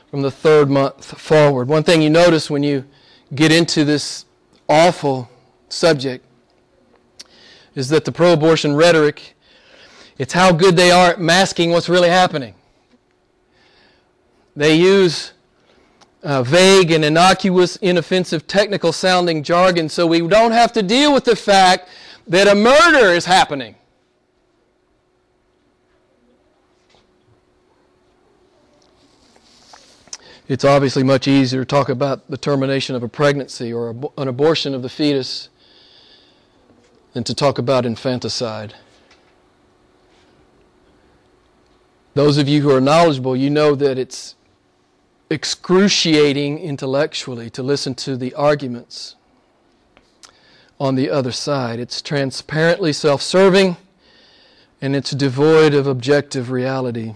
from 0.09 0.21
the 0.21 0.29
third 0.29 0.69
month 0.69 1.19
forward. 1.19 1.67
One 1.67 1.83
thing 1.83 2.01
you 2.01 2.09
notice 2.09 2.50
when 2.50 2.63
you 2.63 2.85
get 3.33 3.51
into 3.51 3.83
this 3.83 4.25
awful 4.69 5.29
subject 5.69 6.25
is 7.73 7.89
that 7.89 8.05
the 8.05 8.11
pro 8.11 8.33
abortion 8.33 8.75
rhetoric 8.75 9.35
It's 10.17 10.33
how 10.33 10.51
good 10.51 10.75
they 10.75 10.91
are 10.91 11.11
at 11.11 11.19
masking 11.19 11.71
what's 11.71 11.89
really 11.89 12.09
happening. 12.09 12.53
They 14.55 14.75
use 14.75 15.31
uh, 16.21 16.43
vague 16.43 16.91
and 16.91 17.03
innocuous, 17.03 17.77
inoffensive, 17.77 18.45
technical 18.45 18.93
sounding 18.93 19.41
jargon 19.41 19.89
so 19.89 20.05
we 20.05 20.27
don't 20.27 20.51
have 20.51 20.71
to 20.73 20.83
deal 20.83 21.11
with 21.11 21.25
the 21.25 21.35
fact 21.35 21.89
that 22.31 22.47
a 22.47 22.55
murder 22.55 23.07
is 23.07 23.25
happening. 23.25 23.75
It's 30.47 30.63
obviously 30.63 31.03
much 31.03 31.27
easier 31.27 31.63
to 31.63 31.65
talk 31.65 31.89
about 31.89 32.29
the 32.29 32.38
termination 32.38 32.95
of 32.95 33.03
a 33.03 33.09
pregnancy 33.09 33.73
or 33.73 33.93
an 34.17 34.29
abortion 34.29 34.73
of 34.73 34.81
the 34.81 34.88
fetus 34.88 35.50
than 37.11 37.25
to 37.25 37.35
talk 37.35 37.57
about 37.57 37.85
infanticide. 37.85 38.75
Those 42.13 42.38
of 42.38 42.47
you 42.47 42.61
who 42.61 42.71
are 42.71 42.81
knowledgeable, 42.81 43.35
you 43.35 43.50
know 43.50 43.75
that 43.75 43.97
it's 43.97 44.35
excruciating 45.29 46.59
intellectually 46.59 47.50
to 47.50 47.61
listen 47.61 47.93
to 47.95 48.15
the 48.15 48.33
arguments 48.35 49.17
on 50.81 50.95
the 50.95 51.11
other 51.11 51.31
side. 51.31 51.79
It's 51.79 52.01
transparently 52.01 52.91
self 52.91 53.21
serving 53.21 53.77
and 54.81 54.95
it's 54.95 55.11
devoid 55.11 55.75
of 55.75 55.85
objective 55.85 56.50
reality 56.50 57.13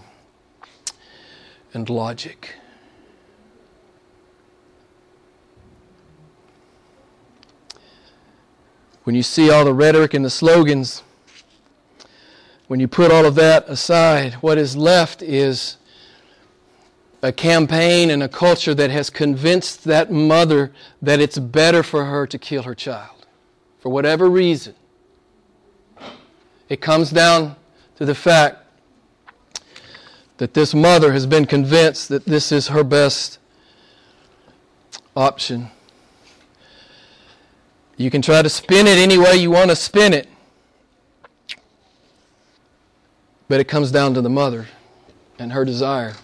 and 1.74 1.90
logic. 1.90 2.54
When 9.02 9.16
you 9.16 9.24
see 9.24 9.50
all 9.50 9.64
the 9.64 9.74
rhetoric 9.74 10.14
and 10.14 10.24
the 10.24 10.30
slogans, 10.30 11.02
when 12.68 12.78
you 12.78 12.86
put 12.86 13.10
all 13.10 13.24
of 13.24 13.34
that 13.34 13.68
aside, 13.68 14.34
what 14.34 14.58
is 14.58 14.76
left 14.76 15.22
is 15.22 15.76
a 17.20 17.32
campaign 17.32 18.10
and 18.10 18.22
a 18.22 18.28
culture 18.28 18.74
that 18.74 18.90
has 18.90 19.10
convinced 19.10 19.82
that 19.84 20.12
mother 20.12 20.72
that 21.02 21.18
it's 21.18 21.38
better 21.38 21.82
for 21.82 22.04
her 22.04 22.28
to 22.28 22.38
kill 22.38 22.62
her 22.62 22.74
child 22.76 23.15
for 23.86 23.90
whatever 23.90 24.28
reason. 24.28 24.74
It 26.68 26.80
comes 26.80 27.12
down 27.12 27.54
to 27.94 28.04
the 28.04 28.16
fact 28.16 28.58
that 30.38 30.54
this 30.54 30.74
mother 30.74 31.12
has 31.12 31.24
been 31.24 31.46
convinced 31.46 32.08
that 32.08 32.24
this 32.24 32.50
is 32.50 32.66
her 32.66 32.82
best 32.82 33.38
option. 35.14 35.70
You 37.96 38.10
can 38.10 38.22
try 38.22 38.42
to 38.42 38.48
spin 38.48 38.88
it 38.88 38.98
any 38.98 39.18
way 39.18 39.36
you 39.36 39.52
want 39.52 39.70
to 39.70 39.76
spin 39.76 40.12
it, 40.12 40.26
but 43.46 43.60
it 43.60 43.68
comes 43.68 43.92
down 43.92 44.14
to 44.14 44.20
the 44.20 44.28
mother 44.28 44.66
and 45.38 45.52
her 45.52 45.64
desire. 45.64 46.14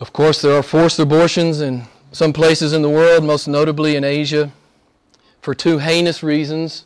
Of 0.00 0.12
course, 0.12 0.42
there 0.42 0.52
are 0.52 0.62
forced 0.62 0.98
abortions 0.98 1.62
in 1.62 1.86
some 2.12 2.32
places 2.32 2.72
in 2.72 2.82
the 2.82 2.88
world, 2.90 3.24
most 3.24 3.48
notably 3.48 3.96
in 3.96 4.04
Asia, 4.04 4.52
for 5.40 5.54
two 5.54 5.78
heinous 5.78 6.22
reasons 6.22 6.84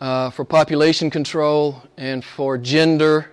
uh, 0.00 0.30
for 0.30 0.44
population 0.44 1.10
control 1.10 1.82
and 1.96 2.24
for 2.24 2.56
gender 2.56 3.30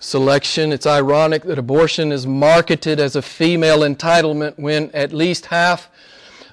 selection. 0.00 0.72
It's 0.72 0.86
ironic 0.86 1.44
that 1.44 1.58
abortion 1.58 2.12
is 2.12 2.26
marketed 2.26 3.00
as 3.00 3.16
a 3.16 3.22
female 3.22 3.80
entitlement 3.80 4.58
when 4.58 4.90
at 4.90 5.12
least 5.12 5.46
half 5.46 5.88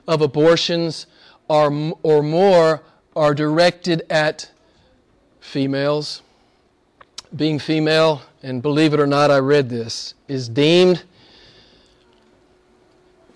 of 0.08 0.22
abortions 0.22 1.08
are, 1.50 1.72
or 2.04 2.22
more 2.22 2.84
are 3.16 3.34
directed 3.34 4.06
at 4.10 4.52
females 5.40 6.22
being 7.36 7.60
female, 7.60 8.22
and 8.44 8.62
believe 8.62 8.94
it 8.94 9.00
or 9.00 9.08
not, 9.08 9.32
I 9.32 9.40
read 9.40 9.70
this, 9.70 10.14
is 10.28 10.48
deemed 10.48 11.04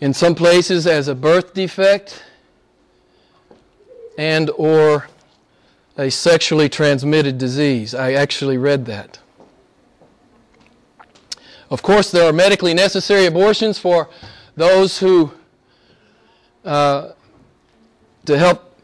in 0.01 0.13
some 0.13 0.35
places 0.35 0.88
as 0.88 1.07
a 1.07 1.15
birth 1.15 1.53
defect 1.53 2.23
and 4.17 4.49
or 4.51 5.07
a 5.97 6.09
sexually 6.09 6.69
transmitted 6.69 7.38
disease. 7.38 7.93
I 7.93 8.13
actually 8.13 8.57
read 8.57 8.85
that. 8.85 9.19
Of 11.69 11.81
course, 11.83 12.09
there 12.09 12.27
are 12.27 12.33
medically 12.33 12.73
necessary 12.73 13.25
abortions 13.25 13.77
for 13.77 14.09
those 14.55 14.97
who, 14.97 15.31
uh, 16.65 17.12
to 18.25 18.38
help, 18.38 18.75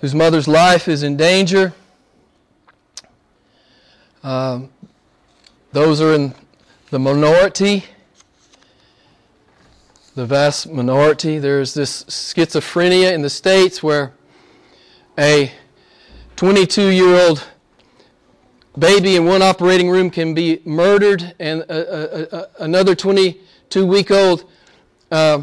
whose 0.00 0.14
mother's 0.14 0.46
life 0.46 0.88
is 0.88 1.02
in 1.02 1.16
danger. 1.16 1.72
Um, 4.22 4.70
those 5.72 6.00
are 6.00 6.14
in 6.14 6.34
the 6.90 6.98
minority, 6.98 7.84
the 10.14 10.26
vast 10.26 10.68
minority. 10.70 11.38
There's 11.38 11.72
this 11.74 12.04
schizophrenia 12.04 13.12
in 13.12 13.22
the 13.22 13.30
States 13.30 13.82
where 13.82 14.12
a 15.18 15.52
22 16.36 16.88
year 16.88 17.14
old 17.14 17.46
baby 18.78 19.16
in 19.16 19.24
one 19.24 19.42
operating 19.42 19.88
room 19.88 20.10
can 20.10 20.34
be 20.34 20.60
murdered, 20.64 21.34
and 21.38 21.62
a, 21.62 22.34
a, 22.34 22.38
a, 22.38 22.48
another 22.60 22.94
22 22.94 23.86
week 23.86 24.10
old 24.10 24.44
uh, 25.10 25.42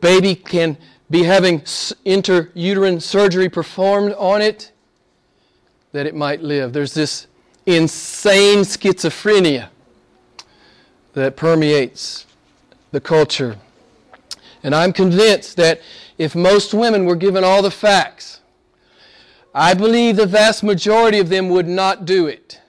baby 0.00 0.34
can 0.34 0.76
be 1.10 1.22
having 1.22 1.60
intrauterine 1.60 3.00
surgery 3.00 3.48
performed 3.48 4.14
on 4.14 4.42
it 4.42 4.72
that 5.92 6.06
it 6.06 6.14
might 6.14 6.42
live. 6.42 6.72
There's 6.72 6.94
this 6.94 7.28
insane 7.66 8.60
schizophrenia 8.60 9.68
that 11.12 11.36
permeates 11.36 12.26
the 12.94 13.00
culture. 13.00 13.58
And 14.62 14.74
I'm 14.74 14.92
convinced 14.92 15.56
that 15.58 15.82
if 16.16 16.34
most 16.34 16.72
women 16.72 17.04
were 17.04 17.16
given 17.16 17.44
all 17.44 17.60
the 17.60 17.70
facts, 17.70 18.40
I 19.54 19.74
believe 19.74 20.16
the 20.16 20.26
vast 20.26 20.62
majority 20.62 21.18
of 21.18 21.28
them 21.28 21.48
would 21.50 21.68
not 21.68 22.06
do 22.06 22.26
it. 22.26 22.60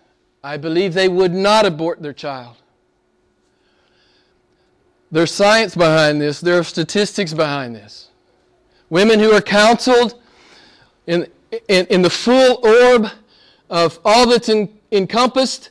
I 0.43 0.57
believe 0.57 0.93
they 0.93 1.07
would 1.07 1.33
not 1.33 1.65
abort 1.65 2.01
their 2.01 2.13
child. 2.13 2.57
There's 5.11 5.31
science 5.31 5.75
behind 5.75 6.19
this, 6.19 6.41
there 6.41 6.59
are 6.59 6.63
statistics 6.63 7.33
behind 7.33 7.75
this. 7.75 8.09
Women 8.89 9.19
who 9.19 9.31
are 9.31 9.41
counseled 9.41 10.21
in, 11.07 11.27
in, 11.69 11.85
in 11.87 12.01
the 12.01 12.09
full 12.09 12.59
orb 12.63 13.07
of 13.69 13.99
all 14.03 14.27
that's 14.27 14.49
in, 14.49 14.77
encompassed, 14.91 15.69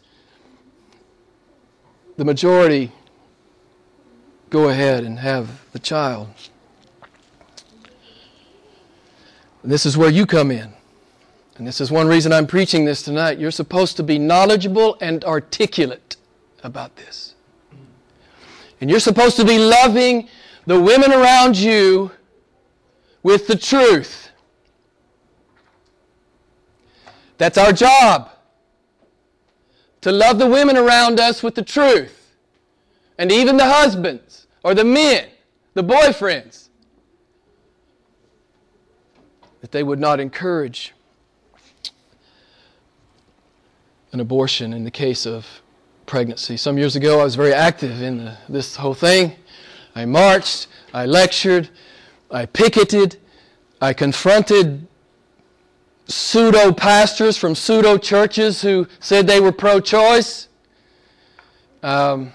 the 2.17 2.25
majority 2.25 2.93
go 4.51 4.69
ahead 4.69 5.05
and 5.05 5.19
have 5.19 5.71
the 5.73 5.79
child. 5.79 6.29
And 9.63 9.73
this 9.73 9.87
is 9.87 9.97
where 9.97 10.11
you 10.11 10.27
come 10.27 10.51
in. 10.51 10.73
And 11.57 11.67
this 11.67 11.81
is 11.81 11.91
one 11.91 12.07
reason 12.07 12.33
I'm 12.33 12.47
preaching 12.47 12.85
this 12.85 13.03
tonight. 13.03 13.39
You're 13.39 13.51
supposed 13.51 13.97
to 13.97 14.03
be 14.03 14.19
knowledgeable 14.19 14.97
and 15.01 15.25
articulate 15.25 16.17
about 16.63 16.97
this. 16.97 17.35
And 18.81 18.91
you're 18.91 19.01
supposed 19.01 19.37
to 19.37 19.45
be 19.45 19.59
loving 19.59 20.29
the 20.67 20.81
women 20.81 21.13
around 21.13 21.57
you 21.57 22.11
with 23.23 23.47
the 23.47 23.57
truth. 23.57 24.31
That's 27.39 27.59
our 27.59 27.73
job 27.73 28.31
to 30.03 30.13
love 30.13 30.39
the 30.39 30.47
women 30.47 30.77
around 30.77 31.19
us 31.19 31.43
with 31.43 31.55
the 31.55 31.63
truth. 31.63 32.24
And 33.19 33.31
even 33.31 33.57
the 33.57 33.69
husbands 33.69 34.47
or 34.63 34.75
the 34.75 34.85
men, 34.85 35.29
the 35.75 35.85
boyfriends, 35.85 36.69
that 39.61 39.73
they 39.73 39.83
would 39.83 40.01
not 40.01 40.21
encourage 40.21 40.93
an 44.13 44.21
abortion 44.21 44.73
in 44.73 44.85
the 44.85 44.91
case 44.91 45.27
of 45.27 45.47
pregnancy. 46.07 46.57
Some 46.57 46.79
years 46.79 46.97
ago, 46.97 47.21
I 47.21 47.25
was 47.25 47.35
very 47.35 47.53
active 47.53 48.03
in 48.03 48.19
the, 48.19 48.37
this 48.49 48.77
whole 48.77 48.95
thing. 48.95 49.33
I 49.95 50.05
marched, 50.05 50.67
I 50.93 51.07
lectured, 51.07 51.69
I 52.31 52.47
picketed, 52.47 53.17
I 53.81 53.93
confronted 53.93 54.87
pseudo 56.07 56.73
pastors 56.73 57.37
from 57.37 57.55
pseudo 57.55 57.97
churches 57.97 58.63
who 58.63 58.87
said 59.01 59.27
they 59.27 59.41
were 59.41 59.53
pro 59.53 59.81
choice. 59.81 60.49
Um, 61.83 62.33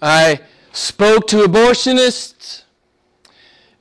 I 0.00 0.40
spoke 0.72 1.26
to 1.28 1.38
abortionists. 1.38 2.62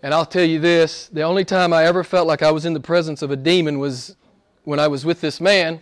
And 0.04 0.14
I'll 0.14 0.26
tell 0.26 0.44
you 0.44 0.60
this 0.60 1.08
the 1.08 1.24
only 1.24 1.46
time 1.46 1.74
I 1.74 1.86
ever 1.86 2.04
felt 2.04 2.28
like 2.28 2.42
I 2.42 2.52
was 2.52 2.66
in 2.66 2.74
the 2.74 2.80
presence 2.80 3.22
of 3.22 3.32
a 3.32 3.36
demon 3.36 3.80
was 3.80 4.16
when 4.64 4.80
I 4.80 4.88
was 4.88 5.06
with 5.06 5.22
this 5.22 5.42
man. 5.42 5.80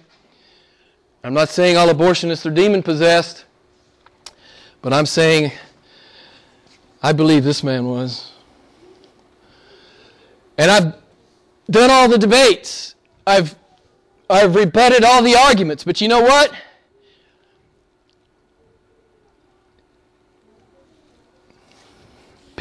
I'm 1.23 1.33
not 1.33 1.49
saying 1.49 1.75
all 1.77 1.87
abortionists 1.87 2.45
are 2.45 2.51
demon 2.51 2.83
possessed, 2.83 3.45
but 4.81 4.93
I'm 4.93 5.05
saying 5.05 5.51
I 7.01 7.13
believe 7.13 7.43
this 7.43 7.63
man 7.63 7.85
was. 7.85 8.31
And 10.57 10.71
I've 10.71 10.95
done 11.69 11.91
all 11.91 12.07
the 12.07 12.17
debates. 12.17 12.95
I've, 13.27 13.55
I've 14.29 14.55
rebutted 14.55 15.03
all 15.03 15.21
the 15.21 15.35
arguments. 15.35 15.83
But 15.83 15.99
you 16.01 16.07
know 16.07 16.21
what? 16.21 16.53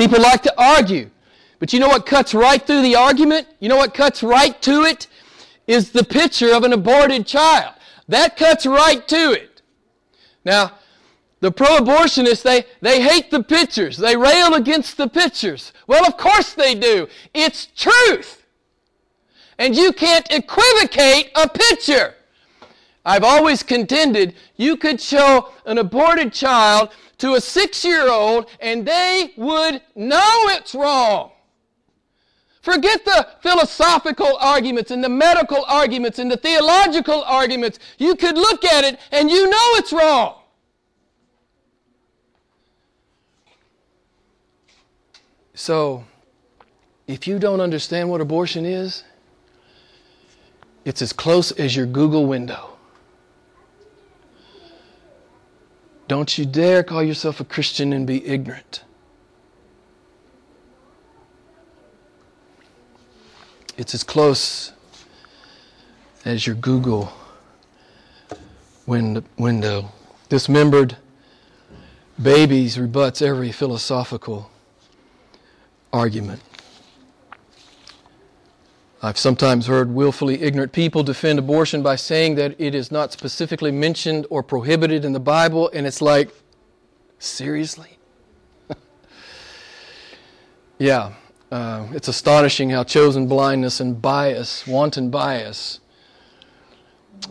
People 0.05 0.21
like 0.21 0.43
to 0.43 0.53
argue. 0.59 1.09
But 1.59 1.73
you 1.73 1.81
know 1.81 1.89
what 1.89 2.05
cuts 2.05 2.35
right 2.35 2.61
through 2.61 2.83
the 2.83 2.95
argument? 2.95 3.47
You 3.59 3.71
know 3.71 3.79
what 3.79 3.95
cuts 3.95 4.23
right 4.23 4.61
to 4.61 4.83
it? 4.83 5.07
Is 5.67 5.93
the 5.93 6.05
picture 6.05 6.55
of 6.55 6.63
an 6.63 6.75
aborted 6.75 7.27
child. 7.27 7.73
That 8.09 8.37
cuts 8.37 8.67
right 8.67 9.09
to 9.09 9.33
it. 9.33 9.63
Now, 10.45 10.73
the 11.41 11.51
pro-abortionists, 11.51 12.43
they, 12.43 12.67
they 12.83 13.01
hate 13.01 13.31
the 13.31 13.43
pictures. 13.43 13.97
They 13.97 14.15
rail 14.15 14.53
against 14.53 14.99
the 14.99 15.09
pictures. 15.09 15.73
Well, 15.87 16.07
of 16.07 16.19
course 16.19 16.53
they 16.53 16.75
do. 16.75 17.09
It's 17.33 17.69
truth. 17.75 18.45
And 19.59 19.75
you 19.75 19.91
can't 19.95 20.31
equivocate 20.31 21.31
a 21.35 21.49
picture. 21.49 22.15
I've 23.07 23.25
always 23.25 23.63
contended 23.63 24.35
you 24.57 24.77
could 24.77 25.01
show 25.01 25.55
an 25.65 25.79
aborted 25.79 26.35
child 26.35 26.91
to 27.25 27.37
a 27.37 27.41
six-year-old 27.41 28.51
and 28.61 28.87
they 28.87 29.33
would 29.39 29.81
know 29.97 30.31
it's 30.49 30.75
wrong. 30.75 31.31
Forget 32.61 33.03
the 33.07 33.27
philosophical 33.41 34.37
arguments 34.37 34.91
and 34.91 35.03
the 35.03 35.09
medical 35.09 35.65
arguments 35.67 36.19
and 36.19 36.31
the 36.31 36.37
theological 36.37 37.23
arguments. 37.25 37.79
You 37.97 38.15
could 38.15 38.37
look 38.37 38.63
at 38.67 38.85
it 38.85 39.01
and 39.11 39.31
you 39.31 39.49
know 39.49 39.69
it's 39.77 39.91
wrong. 39.91 40.43
So, 45.55 46.05
if 47.07 47.27
you 47.27 47.39
don't 47.39 47.63
understand 47.63 48.11
what 48.11 48.21
abortion 48.21 48.67
is, 48.67 49.03
it's 50.85 51.01
as 51.01 51.15
close 51.15 51.53
as 51.53 51.75
your 51.75 51.87
Google 51.87 52.27
window. 52.27 52.74
Don't 56.15 56.39
you 56.39 56.47
dare 56.47 56.85
call 56.85 57.03
yourself 57.03 57.41
a 57.41 57.45
Christian 57.45 57.93
and 57.93 58.07
be 58.07 58.25
ignorant. 58.25 58.85
It's 63.77 63.95
as 63.95 64.05
close 64.05 64.71
as 66.25 66.47
your 66.47 66.55
Google 66.55 67.13
window. 68.87 69.91
Dismembered 70.29 70.99
babies 72.23 72.79
rebuts 72.79 73.21
every 73.21 73.51
philosophical 73.51 74.53
argument. 75.93 76.43
I've 79.05 79.19
sometimes 79.19 79.67
heard 79.67 79.93
willfully 79.93 80.41
ignorant 80.41 80.73
people 80.73 81.03
defend 81.03 81.39
abortion 81.39 81.83
by 81.83 81.95
saying 81.95 82.37
that 82.37 82.59
it 82.59 82.75
is 82.75 82.91
not 82.91 83.13
specifically 83.13 83.71
mentioned 83.71 84.27
or 84.31 84.43
prohibited 84.43 85.05
in 85.05 85.13
the 85.13 85.21
Bible, 85.21 85.71
and 85.75 85.87
it's 85.87 86.01
like, 86.01 86.31
seriously? 87.19 87.99
yeah. 90.79 91.13
Uh, 91.53 91.87
it's 91.93 92.09
astonishing 92.09 92.71
how 92.71 92.83
chosen 92.83 93.29
blindness 93.29 93.79
and 93.79 94.01
bias, 94.01 94.67
wanton 94.67 95.11
bias, 95.11 95.81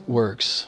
works. 0.05 0.67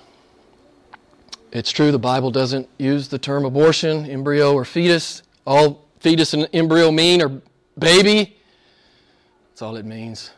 It's 1.52 1.70
true 1.70 1.92
the 1.92 2.00
Bible 2.00 2.32
doesn't 2.32 2.68
use 2.80 3.10
the 3.10 3.20
term 3.20 3.46
abortion, 3.46 4.08
embryo, 4.08 4.56
or 4.56 4.66
fetus. 4.66 5.22
All 5.46 5.86
fetus 6.00 6.34
and 6.34 6.50
embryo 6.52 6.90
mean 6.90 7.22
are 7.22 7.32
baby. 7.78 8.38
That's 9.52 9.62
all 9.62 9.76
it 9.76 9.86
means. 9.86 10.32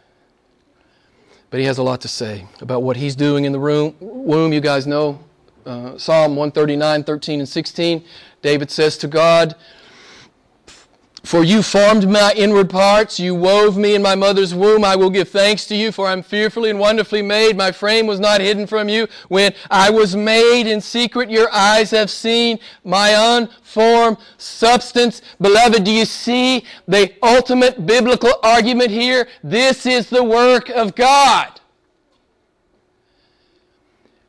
But 1.49 1.59
he 1.61 1.65
has 1.65 1.77
a 1.77 1.83
lot 1.83 2.01
to 2.01 2.07
say 2.07 2.45
about 2.61 2.83
what 2.83 2.97
he's 2.97 3.15
doing 3.15 3.45
in 3.45 3.53
the 3.53 3.59
room, 3.59 3.95
womb. 3.99 4.51
You 4.51 4.59
guys 4.59 4.85
know 4.85 5.19
uh, 5.65 5.97
Psalm 5.97 6.35
139, 6.35 7.03
13, 7.03 7.39
and 7.39 7.47
16. 7.47 8.03
David 8.41 8.69
says 8.69 8.97
to 8.97 9.07
God, 9.07 9.55
for 11.27 11.43
you 11.43 11.61
formed 11.61 12.09
my 12.09 12.31
inward 12.37 12.69
parts, 12.69 13.19
you 13.19 13.35
wove 13.35 13.77
me 13.77 13.95
in 13.95 14.01
my 14.01 14.15
mother's 14.15 14.55
womb. 14.55 14.85
I 14.85 14.95
will 14.95 15.09
give 15.09 15.27
thanks 15.27 15.65
to 15.67 15.75
you, 15.75 15.91
for 15.91 16.07
I'm 16.07 16.23
fearfully 16.23 16.69
and 16.69 16.79
wonderfully 16.79 17.21
made. 17.21 17.57
My 17.57 17.73
frame 17.73 18.07
was 18.07 18.21
not 18.21 18.39
hidden 18.39 18.65
from 18.65 18.87
you. 18.87 19.07
When 19.27 19.53
I 19.69 19.89
was 19.89 20.15
made 20.15 20.67
in 20.67 20.79
secret, 20.79 21.29
your 21.29 21.53
eyes 21.53 21.91
have 21.91 22.09
seen 22.09 22.59
my 22.85 23.37
unformed 23.37 24.17
substance. 24.37 25.21
Beloved, 25.41 25.83
do 25.83 25.91
you 25.91 26.05
see 26.05 26.63
the 26.87 27.13
ultimate 27.21 27.85
biblical 27.85 28.33
argument 28.41 28.89
here? 28.89 29.27
This 29.43 29.85
is 29.85 30.09
the 30.09 30.23
work 30.23 30.69
of 30.69 30.95
God. 30.95 31.59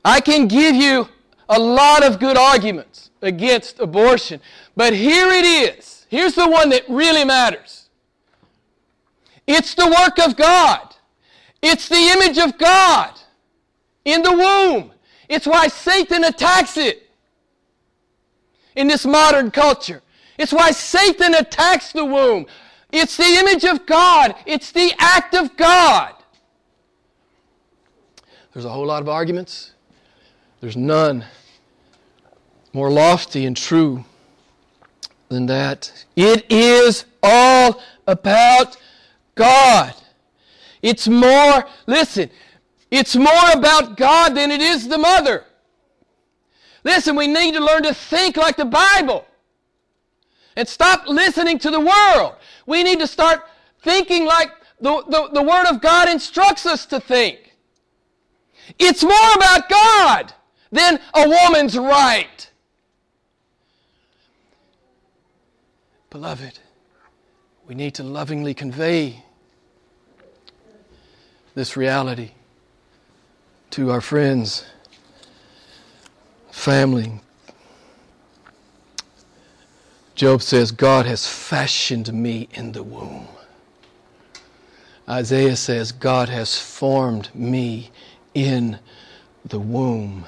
I 0.04 0.20
can 0.20 0.48
give 0.48 0.74
you 0.74 1.08
a 1.48 1.60
lot 1.60 2.02
of 2.02 2.18
good 2.18 2.36
arguments 2.36 3.10
against 3.22 3.78
abortion, 3.78 4.40
but 4.74 4.92
here 4.92 5.28
it 5.28 5.44
is 5.44 5.97
Here's 6.08 6.34
the 6.34 6.48
one 6.48 6.70
that 6.70 6.88
really 6.88 7.24
matters 7.24 7.88
it's 9.46 9.74
the 9.74 9.86
work 9.86 10.18
of 10.18 10.36
God, 10.36 10.94
it's 11.62 11.88
the 11.88 11.96
image 11.96 12.38
of 12.38 12.58
God 12.58 13.18
in 14.04 14.22
the 14.22 14.32
womb. 14.32 14.92
It's 15.28 15.46
why 15.46 15.68
Satan 15.68 16.24
attacks 16.24 16.76
it 16.76 17.10
in 18.74 18.88
this 18.88 19.04
modern 19.04 19.50
culture. 19.50 20.02
It's 20.38 20.52
why 20.52 20.70
Satan 20.70 21.34
attacks 21.34 21.92
the 21.92 22.04
womb. 22.04 22.46
It's 22.90 23.16
the 23.16 23.24
image 23.24 23.64
of 23.64 23.84
God, 23.84 24.34
it's 24.46 24.72
the 24.72 24.92
act 24.98 25.34
of 25.34 25.56
God. 25.56 26.14
There's 28.52 28.64
a 28.64 28.70
whole 28.70 28.86
lot 28.86 29.02
of 29.02 29.08
arguments. 29.08 29.72
There's 30.60 30.76
none 30.76 31.24
more 32.72 32.90
lofty 32.90 33.44
and 33.44 33.56
true 33.56 34.04
than 35.28 35.46
that. 35.46 36.06
It 36.16 36.46
is 36.50 37.04
all 37.22 37.80
about 38.06 38.76
God. 39.34 39.94
It's 40.82 41.08
more, 41.08 41.64
listen, 41.86 42.30
it's 42.90 43.16
more 43.16 43.50
about 43.52 43.96
God 43.96 44.34
than 44.34 44.50
it 44.50 44.60
is 44.60 44.88
the 44.88 44.98
mother. 44.98 45.44
Listen, 46.84 47.16
we 47.16 47.26
need 47.26 47.54
to 47.54 47.64
learn 47.64 47.82
to 47.82 47.92
think 47.92 48.36
like 48.36 48.56
the 48.56 48.64
Bible 48.64 49.26
and 50.56 50.66
stop 50.66 51.06
listening 51.06 51.58
to 51.60 51.70
the 51.70 51.80
world. 51.80 52.34
We 52.66 52.82
need 52.82 52.98
to 53.00 53.06
start 53.06 53.42
thinking 53.82 54.24
like 54.24 54.50
the, 54.80 55.02
the, 55.08 55.28
the 55.32 55.42
Word 55.42 55.66
of 55.66 55.80
God 55.80 56.08
instructs 56.08 56.66
us 56.66 56.86
to 56.86 57.00
think. 57.00 57.54
It's 58.78 59.02
more 59.02 59.32
about 59.36 59.68
God 59.68 60.32
than 60.70 61.00
a 61.14 61.28
woman's 61.28 61.76
right. 61.76 62.47
Beloved, 66.20 66.58
we 67.68 67.76
need 67.76 67.94
to 67.94 68.02
lovingly 68.02 68.52
convey 68.52 69.22
this 71.54 71.76
reality 71.76 72.32
to 73.70 73.92
our 73.92 74.00
friends, 74.00 74.66
family. 76.50 77.20
Job 80.16 80.42
says, 80.42 80.72
God 80.72 81.06
has 81.06 81.28
fashioned 81.28 82.12
me 82.12 82.48
in 82.52 82.72
the 82.72 82.82
womb. 82.82 83.28
Isaiah 85.08 85.54
says, 85.54 85.92
God 85.92 86.28
has 86.28 86.58
formed 86.60 87.32
me 87.32 87.92
in 88.34 88.80
the 89.44 89.60
womb. 89.60 90.26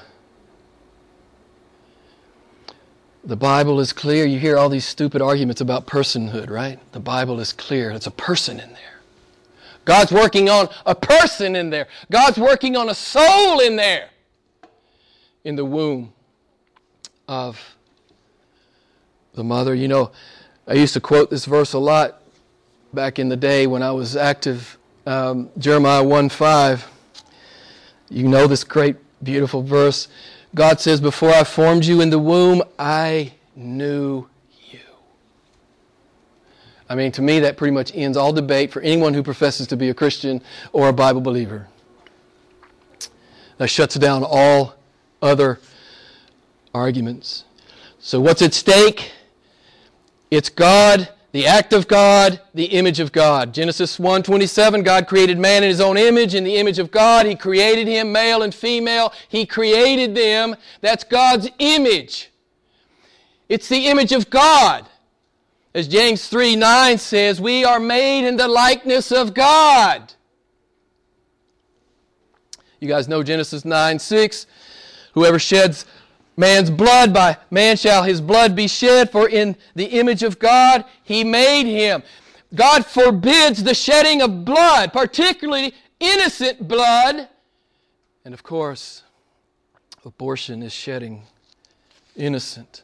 The 3.23 3.35
Bible 3.35 3.79
is 3.79 3.93
clear. 3.93 4.25
You 4.25 4.39
hear 4.39 4.57
all 4.57 4.69
these 4.69 4.85
stupid 4.85 5.21
arguments 5.21 5.61
about 5.61 5.85
personhood, 5.85 6.49
right? 6.49 6.79
The 6.91 6.99
Bible 6.99 7.39
is 7.39 7.53
clear. 7.53 7.91
It's 7.91 8.07
a 8.07 8.11
person 8.11 8.59
in 8.59 8.69
there. 8.73 8.99
God's 9.85 10.11
working 10.11 10.49
on 10.49 10.69
a 10.85 10.95
person 10.95 11.55
in 11.55 11.69
there. 11.69 11.87
God's 12.11 12.37
working 12.37 12.75
on 12.75 12.89
a 12.89 12.95
soul 12.95 13.59
in 13.59 13.75
there. 13.75 14.09
In 15.43 15.55
the 15.55 15.65
womb 15.65 16.13
of 17.27 17.75
the 19.33 19.43
mother. 19.43 19.75
You 19.75 19.87
know, 19.87 20.11
I 20.67 20.73
used 20.73 20.93
to 20.93 21.01
quote 21.01 21.29
this 21.29 21.45
verse 21.45 21.73
a 21.73 21.79
lot 21.79 22.21
back 22.93 23.19
in 23.19 23.29
the 23.29 23.37
day 23.37 23.67
when 23.67 23.83
I 23.83 23.91
was 23.91 24.15
active. 24.15 24.77
Um, 25.05 25.49
Jeremiah 25.57 26.03
1 26.03 26.29
5. 26.29 26.87
You 28.09 28.27
know 28.27 28.47
this 28.47 28.63
great, 28.63 28.97
beautiful 29.23 29.61
verse. 29.61 30.07
God 30.53 30.79
says, 30.79 30.99
Before 30.99 31.29
I 31.29 31.43
formed 31.43 31.85
you 31.85 32.01
in 32.01 32.09
the 32.09 32.19
womb, 32.19 32.61
I 32.77 33.33
knew 33.55 34.27
you. 34.69 34.79
I 36.89 36.95
mean, 36.95 37.11
to 37.13 37.21
me, 37.21 37.39
that 37.39 37.57
pretty 37.57 37.73
much 37.73 37.91
ends 37.95 38.17
all 38.17 38.33
debate 38.33 38.71
for 38.71 38.81
anyone 38.81 39.13
who 39.13 39.23
professes 39.23 39.67
to 39.67 39.77
be 39.77 39.89
a 39.89 39.93
Christian 39.93 40.41
or 40.73 40.89
a 40.89 40.93
Bible 40.93 41.21
believer. 41.21 41.67
That 43.57 43.67
shuts 43.67 43.95
down 43.95 44.23
all 44.25 44.75
other 45.21 45.59
arguments. 46.73 47.45
So, 47.99 48.19
what's 48.19 48.41
at 48.41 48.53
stake? 48.53 49.11
It's 50.31 50.49
God 50.49 51.09
the 51.31 51.47
act 51.47 51.71
of 51.71 51.87
God, 51.87 52.41
the 52.53 52.65
image 52.65 52.99
of 52.99 53.11
God. 53.11 53.53
Genesis 53.53 53.97
1:27 53.97 54.83
God 54.83 55.07
created 55.07 55.39
man 55.39 55.63
in 55.63 55.69
his 55.69 55.79
own 55.79 55.97
image 55.97 56.35
in 56.35 56.43
the 56.43 56.57
image 56.57 56.79
of 56.79 56.91
God 56.91 57.25
he 57.25 57.35
created 57.35 57.87
him 57.87 58.11
male 58.11 58.41
and 58.41 58.53
female 58.53 59.13
he 59.29 59.45
created 59.45 60.13
them 60.13 60.55
that's 60.81 61.03
God's 61.03 61.49
image. 61.59 62.31
It's 63.47 63.67
the 63.67 63.87
image 63.87 64.11
of 64.11 64.29
God. 64.29 64.87
As 65.73 65.87
James 65.87 66.27
3 66.27 66.55
9 66.57 66.97
says, 66.97 67.39
we 67.39 67.63
are 67.63 67.79
made 67.79 68.27
in 68.27 68.35
the 68.35 68.47
likeness 68.47 69.11
of 69.11 69.33
God. 69.33 70.13
You 72.79 72.87
guys 72.87 73.07
know 73.07 73.23
Genesis 73.23 73.63
9 73.63 73.99
6. 73.99 74.47
Whoever 75.13 75.39
sheds 75.39 75.85
man's 76.37 76.69
blood, 76.69 77.13
by 77.13 77.37
man 77.49 77.77
shall 77.77 78.03
his 78.03 78.21
blood 78.21 78.55
be 78.55 78.67
shed, 78.67 79.11
for 79.11 79.27
in 79.27 79.55
the 79.75 79.85
image 79.85 80.23
of 80.23 80.39
God 80.39 80.85
he 81.03 81.23
made 81.23 81.65
him. 81.65 82.03
God 82.53 82.85
forbids 82.85 83.63
the 83.63 83.73
shedding 83.73 84.21
of 84.21 84.43
blood, 84.43 84.91
particularly 84.91 85.73
innocent 85.99 86.67
blood. 86.67 87.29
And 88.25 88.33
of 88.33 88.43
course, 88.43 89.03
abortion 90.03 90.61
is 90.61 90.73
shedding 90.73 91.23
innocent 92.15 92.83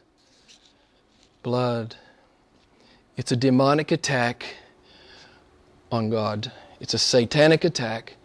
blood. 1.42 1.96
It's 3.16 3.32
a 3.32 3.36
demonic 3.36 3.90
attack 3.90 4.44
on 5.90 6.10
God, 6.10 6.52
it's 6.80 6.94
a 6.94 6.98
satanic 6.98 7.64
attack 7.64 8.16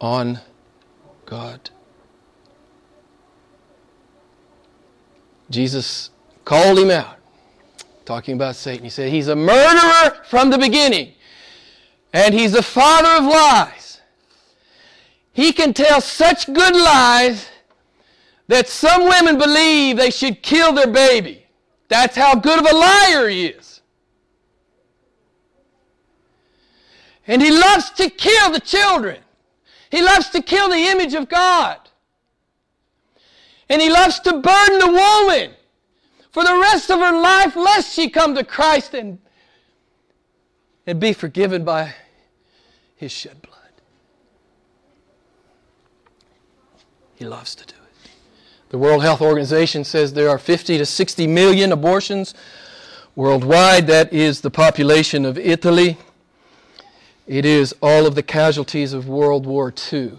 on 0.00 0.40
God. 1.26 1.70
Jesus 5.50 6.10
called 6.44 6.78
him 6.78 6.90
out, 6.90 7.16
talking 8.04 8.34
about 8.34 8.56
Satan. 8.56 8.84
He 8.84 8.90
said, 8.90 9.10
He's 9.10 9.28
a 9.28 9.36
murderer 9.36 10.22
from 10.24 10.50
the 10.50 10.58
beginning, 10.58 11.12
and 12.12 12.32
he's 12.32 12.52
the 12.52 12.62
father 12.62 13.08
of 13.08 13.24
lies. 13.24 14.00
He 15.32 15.52
can 15.52 15.74
tell 15.74 16.00
such 16.00 16.46
good 16.52 16.74
lies 16.74 17.48
that 18.48 18.68
some 18.68 19.04
women 19.04 19.38
believe 19.38 19.96
they 19.96 20.10
should 20.10 20.42
kill 20.42 20.72
their 20.72 20.88
baby. 20.88 21.46
That's 21.88 22.16
how 22.16 22.34
good 22.34 22.58
of 22.58 22.66
a 22.70 22.76
liar 22.76 23.28
he 23.28 23.46
is. 23.46 23.80
And 27.26 27.40
he 27.40 27.50
loves 27.50 27.90
to 27.92 28.10
kill 28.10 28.50
the 28.50 28.60
children. 28.60 29.20
He 29.90 30.02
loves 30.02 30.30
to 30.30 30.42
kill 30.42 30.68
the 30.68 30.88
image 30.88 31.14
of 31.14 31.28
God. 31.28 31.78
And 33.70 33.80
he 33.80 33.88
loves 33.88 34.18
to 34.20 34.32
burden 34.32 34.80
the 34.80 34.88
woman 34.88 35.52
for 36.32 36.42
the 36.42 36.58
rest 36.60 36.90
of 36.90 36.98
her 36.98 37.18
life 37.18 37.54
lest 37.54 37.94
she 37.94 38.10
come 38.10 38.34
to 38.34 38.42
Christ 38.42 38.94
and, 38.94 39.20
and 40.88 40.98
be 40.98 41.12
forgiven 41.12 41.64
by 41.64 41.94
his 42.96 43.12
shed 43.12 43.40
blood. 43.40 43.56
He 47.14 47.24
loves 47.24 47.54
to 47.54 47.64
do 47.64 47.76
it. 47.76 48.10
The 48.70 48.78
World 48.78 49.02
Health 49.02 49.20
Organization 49.20 49.84
says 49.84 50.14
there 50.14 50.30
are 50.30 50.38
50 50.38 50.78
to 50.78 50.84
60 50.84 51.26
million 51.28 51.70
abortions 51.70 52.34
worldwide. 53.14 53.86
That 53.86 54.12
is 54.12 54.40
the 54.40 54.50
population 54.50 55.24
of 55.24 55.38
Italy. 55.38 55.96
It 57.28 57.44
is 57.44 57.72
all 57.80 58.04
of 58.04 58.16
the 58.16 58.22
casualties 58.24 58.92
of 58.92 59.06
World 59.06 59.46
War 59.46 59.72
II. 59.92 60.18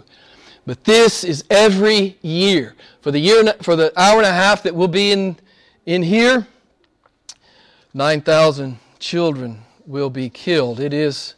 But 0.64 0.84
this 0.84 1.24
is 1.24 1.44
every 1.50 2.18
year. 2.22 2.74
For 3.00 3.10
the 3.10 3.18
year 3.18 3.52
for 3.62 3.74
the 3.74 3.92
hour 4.00 4.18
and 4.18 4.26
a 4.26 4.32
half 4.32 4.62
that 4.62 4.74
we'll 4.74 4.88
be 4.88 5.10
in 5.10 5.36
in 5.84 6.02
here, 6.04 6.46
9,000 7.94 8.78
children 9.00 9.62
will 9.86 10.10
be 10.10 10.30
killed. 10.30 10.78
It 10.78 10.94
is 10.94 11.34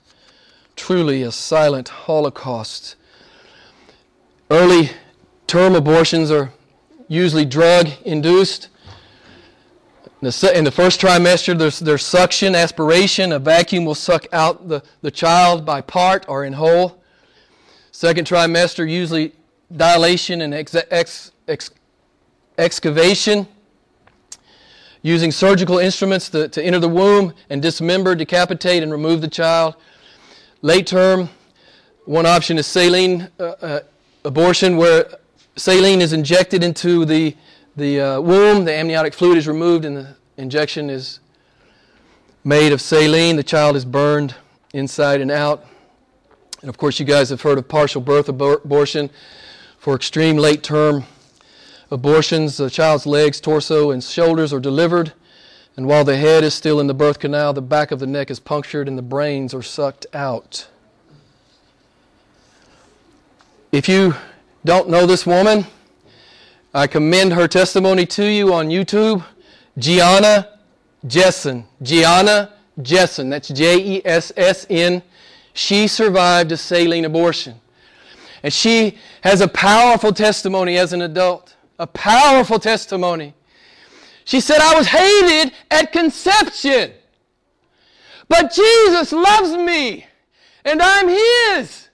truly 0.76 1.22
a 1.22 1.32
silent 1.32 1.88
holocaust. 1.88 2.96
Early 4.50 4.90
term 5.46 5.74
abortions 5.74 6.30
are 6.30 6.52
usually 7.08 7.46
drug 7.46 7.88
induced. 8.04 8.68
In 10.20 10.64
the 10.64 10.72
first 10.74 11.00
trimester, 11.00 11.56
there's, 11.58 11.78
there's 11.78 12.04
suction, 12.04 12.54
aspiration. 12.54 13.32
A 13.32 13.38
vacuum 13.38 13.84
will 13.84 13.94
suck 13.94 14.26
out 14.32 14.68
the, 14.68 14.82
the 15.02 15.10
child 15.10 15.66
by 15.66 15.80
part 15.80 16.24
or 16.28 16.44
in 16.44 16.54
whole. 16.54 17.02
Second 17.94 18.26
trimester, 18.26 18.90
usually 18.90 19.32
dilation 19.76 20.40
and 20.40 20.52
ex, 20.52 20.74
ex, 20.90 21.30
ex, 21.46 21.70
excavation, 22.58 23.46
using 25.02 25.30
surgical 25.30 25.78
instruments 25.78 26.28
to, 26.30 26.48
to 26.48 26.60
enter 26.60 26.80
the 26.80 26.88
womb 26.88 27.32
and 27.50 27.62
dismember, 27.62 28.16
decapitate, 28.16 28.82
and 28.82 28.90
remove 28.90 29.20
the 29.20 29.28
child. 29.28 29.76
Late 30.60 30.88
term, 30.88 31.28
one 32.04 32.26
option 32.26 32.58
is 32.58 32.66
saline 32.66 33.30
uh, 33.38 33.44
uh, 33.62 33.80
abortion, 34.24 34.76
where 34.76 35.06
saline 35.54 36.02
is 36.02 36.12
injected 36.12 36.64
into 36.64 37.04
the 37.04 37.36
the 37.76 38.00
uh, 38.00 38.20
womb, 38.20 38.64
the 38.64 38.74
amniotic 38.74 39.14
fluid 39.14 39.38
is 39.38 39.46
removed, 39.46 39.84
and 39.84 39.96
the 39.98 40.16
injection 40.36 40.90
is 40.90 41.20
made 42.42 42.72
of 42.72 42.80
saline. 42.80 43.36
The 43.36 43.44
child 43.44 43.76
is 43.76 43.84
burned 43.84 44.34
inside 44.72 45.20
and 45.20 45.30
out. 45.30 45.64
And 46.64 46.70
of 46.70 46.78
course, 46.78 46.98
you 46.98 47.04
guys 47.04 47.28
have 47.28 47.42
heard 47.42 47.58
of 47.58 47.68
partial 47.68 48.00
birth 48.00 48.26
abor- 48.26 48.64
abortion. 48.64 49.10
For 49.76 49.94
extreme 49.94 50.38
late 50.38 50.62
term 50.62 51.04
abortions, 51.90 52.56
the 52.56 52.70
child's 52.70 53.04
legs, 53.04 53.38
torso, 53.38 53.90
and 53.90 54.02
shoulders 54.02 54.50
are 54.50 54.60
delivered. 54.60 55.12
And 55.76 55.86
while 55.86 56.06
the 56.06 56.16
head 56.16 56.42
is 56.42 56.54
still 56.54 56.80
in 56.80 56.86
the 56.86 56.94
birth 56.94 57.18
canal, 57.18 57.52
the 57.52 57.60
back 57.60 57.90
of 57.90 57.98
the 57.98 58.06
neck 58.06 58.30
is 58.30 58.40
punctured 58.40 58.88
and 58.88 58.96
the 58.96 59.02
brains 59.02 59.52
are 59.52 59.60
sucked 59.60 60.06
out. 60.14 60.68
If 63.70 63.86
you 63.86 64.14
don't 64.64 64.88
know 64.88 65.04
this 65.04 65.26
woman, 65.26 65.66
I 66.72 66.86
commend 66.86 67.34
her 67.34 67.46
testimony 67.46 68.06
to 68.06 68.24
you 68.24 68.54
on 68.54 68.68
YouTube. 68.68 69.22
Gianna 69.76 70.48
Jessen. 71.06 71.66
Gianna 71.82 72.54
Jessen. 72.80 73.28
That's 73.28 73.48
J 73.48 73.98
E 73.98 74.02
S 74.06 74.32
S 74.34 74.64
N. 74.70 75.02
She 75.54 75.88
survived 75.88 76.52
a 76.52 76.56
saline 76.56 77.04
abortion. 77.04 77.60
And 78.42 78.52
she 78.52 78.98
has 79.22 79.40
a 79.40 79.48
powerful 79.48 80.12
testimony 80.12 80.76
as 80.76 80.92
an 80.92 81.00
adult. 81.00 81.56
A 81.78 81.86
powerful 81.86 82.58
testimony. 82.58 83.34
She 84.24 84.40
said, 84.40 84.60
I 84.60 84.74
was 84.74 84.86
hated 84.86 85.52
at 85.70 85.92
conception. 85.92 86.92
But 88.28 88.52
Jesus 88.52 89.12
loves 89.12 89.56
me, 89.56 90.06
and 90.64 90.80
I'm 90.82 91.08
His. 91.08 91.88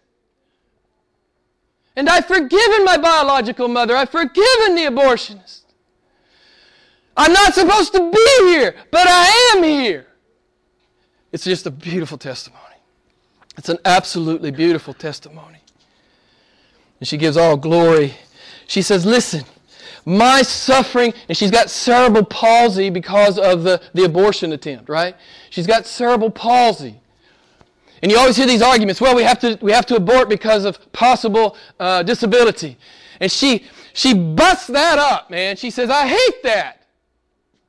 And 1.97 2.09
I've 2.09 2.27
forgiven 2.27 2.85
my 2.85 2.97
biological 2.97 3.69
mother. 3.69 3.97
I've 3.97 4.11
forgiven 4.11 4.75
the 4.75 4.83
abortionist. 4.83 5.63
I'm 7.17 7.33
not 7.33 7.53
supposed 7.53 7.93
to 7.95 8.11
be 8.11 8.49
here, 8.49 8.75
but 8.91 9.07
I 9.07 9.55
am 9.55 9.65
here. 9.65 10.07
It's 11.33 11.45
just 11.45 11.67
a 11.67 11.71
beautiful 11.71 12.17
testimony. 12.17 12.70
It's 13.61 13.69
an 13.69 13.77
absolutely 13.85 14.51
beautiful 14.51 14.95
testimony. 14.95 15.59
And 16.99 17.07
she 17.07 17.19
gives 17.19 17.37
all 17.37 17.59
glory. 17.59 18.15
She 18.67 18.81
says, 18.81 19.05
Listen, 19.05 19.45
my 20.07 20.41
suffering, 20.41 21.13
and 21.29 21.37
she's 21.37 21.51
got 21.51 21.69
cerebral 21.69 22.25
palsy 22.25 22.89
because 22.89 23.39
of 23.39 23.63
the, 23.63 23.83
the 23.93 24.05
abortion 24.05 24.55
attempt, 24.55 24.89
right? 24.89 25.15
She's 25.51 25.67
got 25.67 25.85
cerebral 25.85 26.31
palsy. 26.31 27.03
And 28.03 28.11
you 28.11 28.17
always 28.17 28.35
hear 28.35 28.47
these 28.47 28.63
arguments. 28.63 28.99
Well, 28.99 29.15
we 29.15 29.25
have 29.25 29.39
to, 29.41 29.59
we 29.61 29.73
have 29.73 29.85
to 29.87 29.97
abort 29.97 30.31
because 30.31 30.65
of 30.65 30.91
possible 30.93 31.55
uh, 31.79 32.03
disability. 32.03 32.79
And 33.21 33.31
she, 33.31 33.67
she 33.93 34.15
busts 34.15 34.69
that 34.69 34.99
up, 34.99 35.31
man. 35.31 35.57
She 35.57 35.69
says, 35.69 35.91
I 35.91 36.07
hate 36.07 36.43
that. 36.45 36.87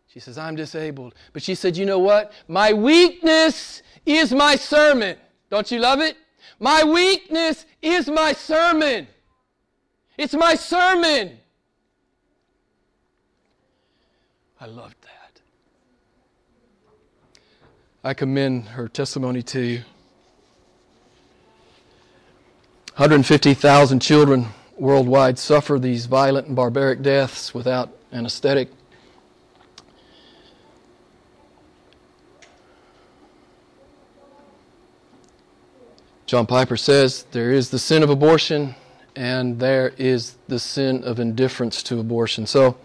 She 0.07 0.21
says, 0.21 0.37
I'm 0.37 0.55
disabled. 0.55 1.15
But 1.33 1.43
she 1.43 1.53
said, 1.53 1.75
you 1.75 1.85
know 1.85 1.99
what? 1.99 2.31
My 2.47 2.71
weakness 2.71 3.83
is 4.05 4.31
my 4.31 4.55
sermon. 4.55 5.17
Don't 5.51 5.69
you 5.69 5.79
love 5.79 5.99
it? 5.99 6.15
My 6.59 6.83
weakness 6.83 7.65
is 7.81 8.07
my 8.07 8.31
sermon. 8.31 9.05
It's 10.17 10.33
my 10.33 10.55
sermon. 10.55 11.37
I 14.61 14.65
loved 14.65 14.95
that. 15.01 15.41
I 18.03 18.13
commend 18.13 18.69
her 18.69 18.87
testimony 18.87 19.43
to 19.43 19.59
you. 19.59 19.77
150,000 22.95 23.99
children 23.99 24.47
worldwide 24.77 25.37
suffer 25.37 25.77
these 25.77 26.05
violent 26.05 26.47
and 26.47 26.55
barbaric 26.55 27.01
deaths 27.01 27.53
without 27.53 27.89
anesthetic. 28.13 28.69
John 36.31 36.45
Piper 36.45 36.77
says 36.77 37.25
there 37.33 37.51
is 37.51 37.71
the 37.71 37.77
sin 37.77 38.03
of 38.03 38.09
abortion 38.09 38.73
and 39.17 39.59
there 39.59 39.89
is 39.97 40.37
the 40.47 40.59
sin 40.59 41.03
of 41.03 41.19
indifference 41.19 41.83
to 41.83 41.99
abortion. 41.99 42.45
So 42.45 42.77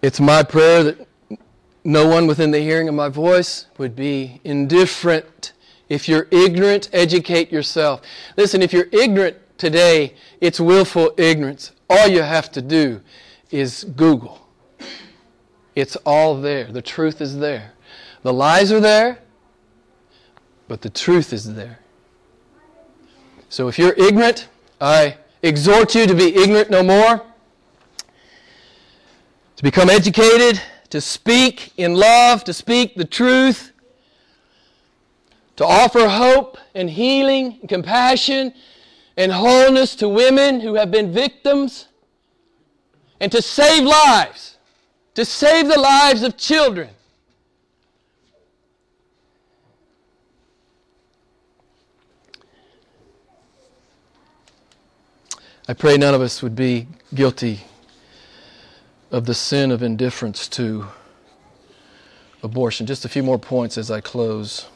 it's 0.00 0.18
my 0.18 0.42
prayer 0.42 0.82
that 0.82 1.06
no 1.84 2.08
one 2.08 2.26
within 2.26 2.50
the 2.50 2.60
hearing 2.60 2.88
of 2.88 2.94
my 2.94 3.10
voice 3.10 3.66
would 3.76 3.94
be 3.94 4.40
indifferent. 4.44 5.52
If 5.90 6.08
you're 6.08 6.26
ignorant, 6.30 6.88
educate 6.94 7.52
yourself. 7.52 8.00
Listen, 8.38 8.62
if 8.62 8.72
you're 8.72 8.88
ignorant 8.92 9.36
today, 9.58 10.14
it's 10.40 10.58
willful 10.58 11.12
ignorance. 11.18 11.72
All 11.90 12.08
you 12.08 12.22
have 12.22 12.50
to 12.52 12.62
do 12.62 13.02
is 13.50 13.84
Google. 13.94 14.40
It's 15.76 15.96
all 16.06 16.40
there. 16.40 16.72
The 16.72 16.80
truth 16.80 17.20
is 17.20 17.40
there. 17.40 17.72
The 18.22 18.32
lies 18.32 18.72
are 18.72 18.80
there, 18.80 19.18
but 20.66 20.80
the 20.80 20.88
truth 20.88 21.34
is 21.34 21.56
there. 21.56 21.80
So 23.52 23.68
if 23.68 23.78
you're 23.78 23.92
ignorant, 23.98 24.48
I 24.80 25.18
exhort 25.42 25.94
you 25.94 26.06
to 26.06 26.14
be 26.14 26.34
ignorant 26.34 26.70
no 26.70 26.82
more, 26.82 27.22
to 29.56 29.62
become 29.62 29.90
educated, 29.90 30.58
to 30.88 31.02
speak 31.02 31.74
in 31.76 31.92
love, 31.92 32.44
to 32.44 32.54
speak 32.54 32.94
the 32.94 33.04
truth, 33.04 33.72
to 35.56 35.66
offer 35.66 36.08
hope 36.08 36.56
and 36.74 36.88
healing 36.88 37.58
and 37.60 37.68
compassion 37.68 38.54
and 39.18 39.30
wholeness 39.30 39.96
to 39.96 40.08
women 40.08 40.60
who 40.60 40.76
have 40.76 40.90
been 40.90 41.12
victims, 41.12 41.88
and 43.20 43.30
to 43.32 43.42
save 43.42 43.84
lives, 43.84 44.56
to 45.12 45.26
save 45.26 45.68
the 45.68 45.78
lives 45.78 46.22
of 46.22 46.38
children. 46.38 46.88
I 55.72 55.74
pray 55.74 55.96
none 55.96 56.12
of 56.12 56.20
us 56.20 56.42
would 56.42 56.54
be 56.54 56.86
guilty 57.14 57.60
of 59.10 59.24
the 59.24 59.32
sin 59.32 59.70
of 59.70 59.82
indifference 59.82 60.46
to 60.48 60.84
abortion. 62.42 62.84
Just 62.84 63.06
a 63.06 63.08
few 63.08 63.22
more 63.22 63.38
points 63.38 63.78
as 63.78 63.90
I 63.90 64.02
close. 64.02 64.66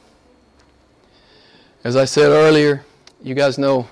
As 1.84 1.96
I 1.96 2.06
said 2.06 2.30
earlier, 2.30 2.82
you 3.22 3.34
guys 3.34 3.58
know 3.58 3.86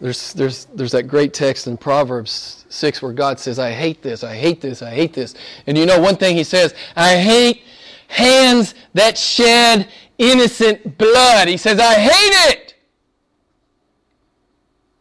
there's, 0.00 0.32
there's, 0.32 0.64
there's 0.74 0.90
that 0.90 1.04
great 1.04 1.32
text 1.32 1.68
in 1.68 1.76
Proverbs 1.76 2.64
6 2.70 3.02
where 3.02 3.12
God 3.12 3.38
says, 3.38 3.60
I 3.60 3.70
hate 3.70 4.02
this, 4.02 4.24
I 4.24 4.34
hate 4.34 4.60
this, 4.60 4.82
I 4.82 4.90
hate 4.90 5.12
this. 5.12 5.36
And 5.68 5.78
you 5.78 5.86
know 5.86 6.00
one 6.00 6.16
thing 6.16 6.36
He 6.36 6.42
says, 6.42 6.74
I 6.96 7.18
hate 7.18 7.62
hands 8.08 8.74
that 8.94 9.16
shed 9.16 9.88
innocent 10.18 10.98
blood. 10.98 11.46
He 11.46 11.56
says, 11.56 11.78
I 11.78 11.94
hate 11.94 12.50
it. 12.52 12.74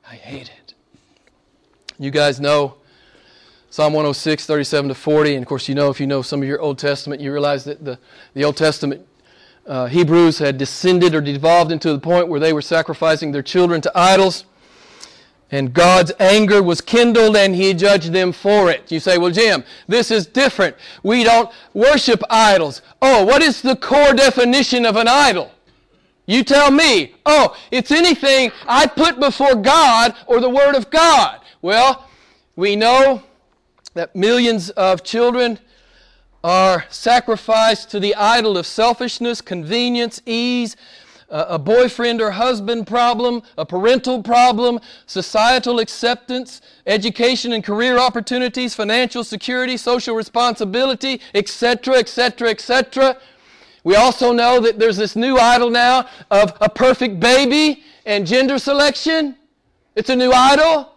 I 0.07 0.17
hate 0.17 0.49
it. 0.49 0.54
You 1.97 2.11
guys 2.11 2.41
know 2.41 2.75
Psalm 3.69 3.93
106, 3.93 4.45
37 4.45 4.89
to 4.89 4.95
40. 4.95 5.35
And 5.35 5.43
of 5.43 5.47
course, 5.47 5.69
you 5.69 5.75
know, 5.75 5.89
if 5.89 5.99
you 5.99 6.07
know 6.07 6.21
some 6.21 6.41
of 6.41 6.47
your 6.47 6.59
Old 6.59 6.77
Testament, 6.77 7.21
you 7.21 7.31
realize 7.31 7.63
that 7.63 7.85
the, 7.85 7.97
the 8.33 8.43
Old 8.43 8.57
Testament 8.57 9.07
uh, 9.65 9.87
Hebrews 9.87 10.39
had 10.39 10.57
descended 10.57 11.15
or 11.15 11.21
devolved 11.21 11.71
into 11.71 11.91
the 11.93 11.99
point 11.99 12.27
where 12.27 12.39
they 12.39 12.51
were 12.51 12.61
sacrificing 12.61 13.31
their 13.31 13.41
children 13.41 13.79
to 13.81 13.91
idols. 13.95 14.43
And 15.51 15.73
God's 15.73 16.11
anger 16.19 16.61
was 16.61 16.81
kindled 16.81 17.37
and 17.37 17.55
he 17.55 17.73
judged 17.73 18.11
them 18.11 18.33
for 18.33 18.69
it. 18.69 18.91
You 18.91 18.99
say, 18.99 19.17
well, 19.17 19.31
Jim, 19.31 19.63
this 19.87 20.11
is 20.11 20.25
different. 20.25 20.75
We 21.01 21.23
don't 21.23 21.49
worship 21.73 22.21
idols. 22.29 22.81
Oh, 23.01 23.23
what 23.23 23.41
is 23.41 23.61
the 23.61 23.77
core 23.77 24.13
definition 24.13 24.85
of 24.85 24.97
an 24.97 25.07
idol? 25.07 25.51
You 26.25 26.43
tell 26.43 26.71
me. 26.71 27.15
Oh, 27.25 27.55
it's 27.71 27.91
anything 27.91 28.51
I 28.67 28.85
put 28.85 29.19
before 29.19 29.55
God 29.55 30.15
or 30.27 30.39
the 30.39 30.49
Word 30.49 30.75
of 30.75 30.89
God. 30.89 31.39
Well, 31.65 32.07
we 32.55 32.75
know 32.75 33.23
that 33.95 34.15
millions 34.15 34.69
of 34.69 35.03
children 35.03 35.57
are 36.43 36.85
sacrificed 36.91 37.89
to 37.89 37.99
the 37.99 38.13
idol 38.13 38.55
of 38.55 38.67
selfishness, 38.67 39.41
convenience, 39.41 40.21
ease, 40.27 40.75
a 41.27 41.57
boyfriend 41.57 42.21
or 42.21 42.29
husband 42.29 42.85
problem, 42.85 43.41
a 43.57 43.65
parental 43.65 44.21
problem, 44.21 44.79
societal 45.07 45.79
acceptance, 45.79 46.61
education 46.85 47.51
and 47.51 47.63
career 47.63 47.97
opportunities, 47.97 48.75
financial 48.75 49.23
security, 49.23 49.75
social 49.75 50.15
responsibility, 50.15 51.19
etc., 51.33 51.95
etc., 51.95 52.51
etc. 52.51 53.17
We 53.83 53.95
also 53.95 54.31
know 54.31 54.59
that 54.59 54.77
there's 54.77 54.97
this 54.97 55.15
new 55.15 55.39
idol 55.39 55.71
now 55.71 56.07
of 56.29 56.55
a 56.61 56.69
perfect 56.69 57.19
baby 57.19 57.83
and 58.05 58.27
gender 58.27 58.59
selection. 58.59 59.35
It's 59.95 60.11
a 60.11 60.15
new 60.15 60.31
idol. 60.31 60.91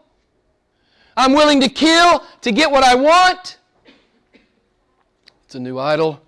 I'm 1.19 1.33
willing 1.33 1.61
to 1.63 1.69
kill 1.69 2.23
to 2.43 2.53
get 2.53 2.71
what 2.71 2.85
I 2.85 2.95
want. 2.95 3.59
It's 5.45 5.57
a 5.57 5.59
new 5.59 5.77
idol. 5.77 6.21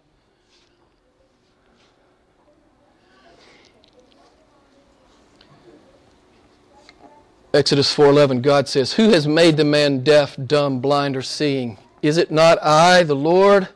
Exodus 7.54 7.94
4:11 7.94 8.42
God 8.42 8.66
says, 8.68 8.94
"Who 8.94 9.10
has 9.10 9.28
made 9.28 9.56
the 9.56 9.64
man 9.64 10.02
deaf, 10.02 10.36
dumb, 10.44 10.80
blind 10.80 11.16
or 11.16 11.22
seeing? 11.22 11.78
Is 12.02 12.16
it 12.16 12.32
not 12.32 12.60
I, 12.60 13.04
the 13.04 13.14
Lord?" 13.14 13.68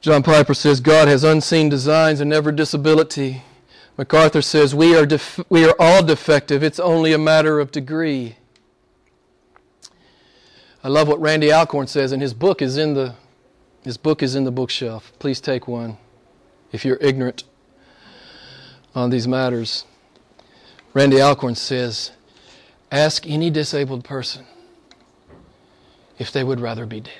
John 0.00 0.24
Piper 0.24 0.54
says 0.54 0.80
God 0.80 1.06
has 1.06 1.22
unseen 1.22 1.68
designs 1.68 2.20
and 2.20 2.30
never 2.30 2.50
disability. 2.50 3.44
MacArthur 3.96 4.42
says 4.42 4.74
we 4.74 4.96
are 4.96 5.06
def- 5.06 5.44
we 5.48 5.64
are 5.64 5.74
all 5.78 6.02
defective. 6.02 6.64
It's 6.64 6.80
only 6.80 7.12
a 7.12 7.18
matter 7.18 7.60
of 7.60 7.70
degree. 7.70 8.37
I 10.82 10.88
love 10.88 11.08
what 11.08 11.20
Randy 11.20 11.52
Alcorn 11.52 11.86
says, 11.88 12.12
and 12.12 12.22
his 12.22 12.34
book 12.34 12.62
is 12.62 12.76
in 12.76 12.94
the 12.94 13.14
his 13.82 13.96
book 13.96 14.22
is 14.22 14.34
in 14.34 14.44
the 14.44 14.50
bookshelf. 14.50 15.12
Please 15.18 15.40
take 15.40 15.66
one 15.66 15.96
if 16.72 16.84
you're 16.84 16.98
ignorant 17.00 17.44
on 18.94 19.10
these 19.10 19.26
matters. 19.26 19.84
Randy 20.94 21.20
Alcorn 21.20 21.54
says, 21.54 22.12
Ask 22.90 23.26
any 23.26 23.50
disabled 23.50 24.04
person 24.04 24.44
if 26.18 26.32
they 26.32 26.42
would 26.42 26.60
rather 26.60 26.86
be 26.86 27.00
dead. 27.00 27.14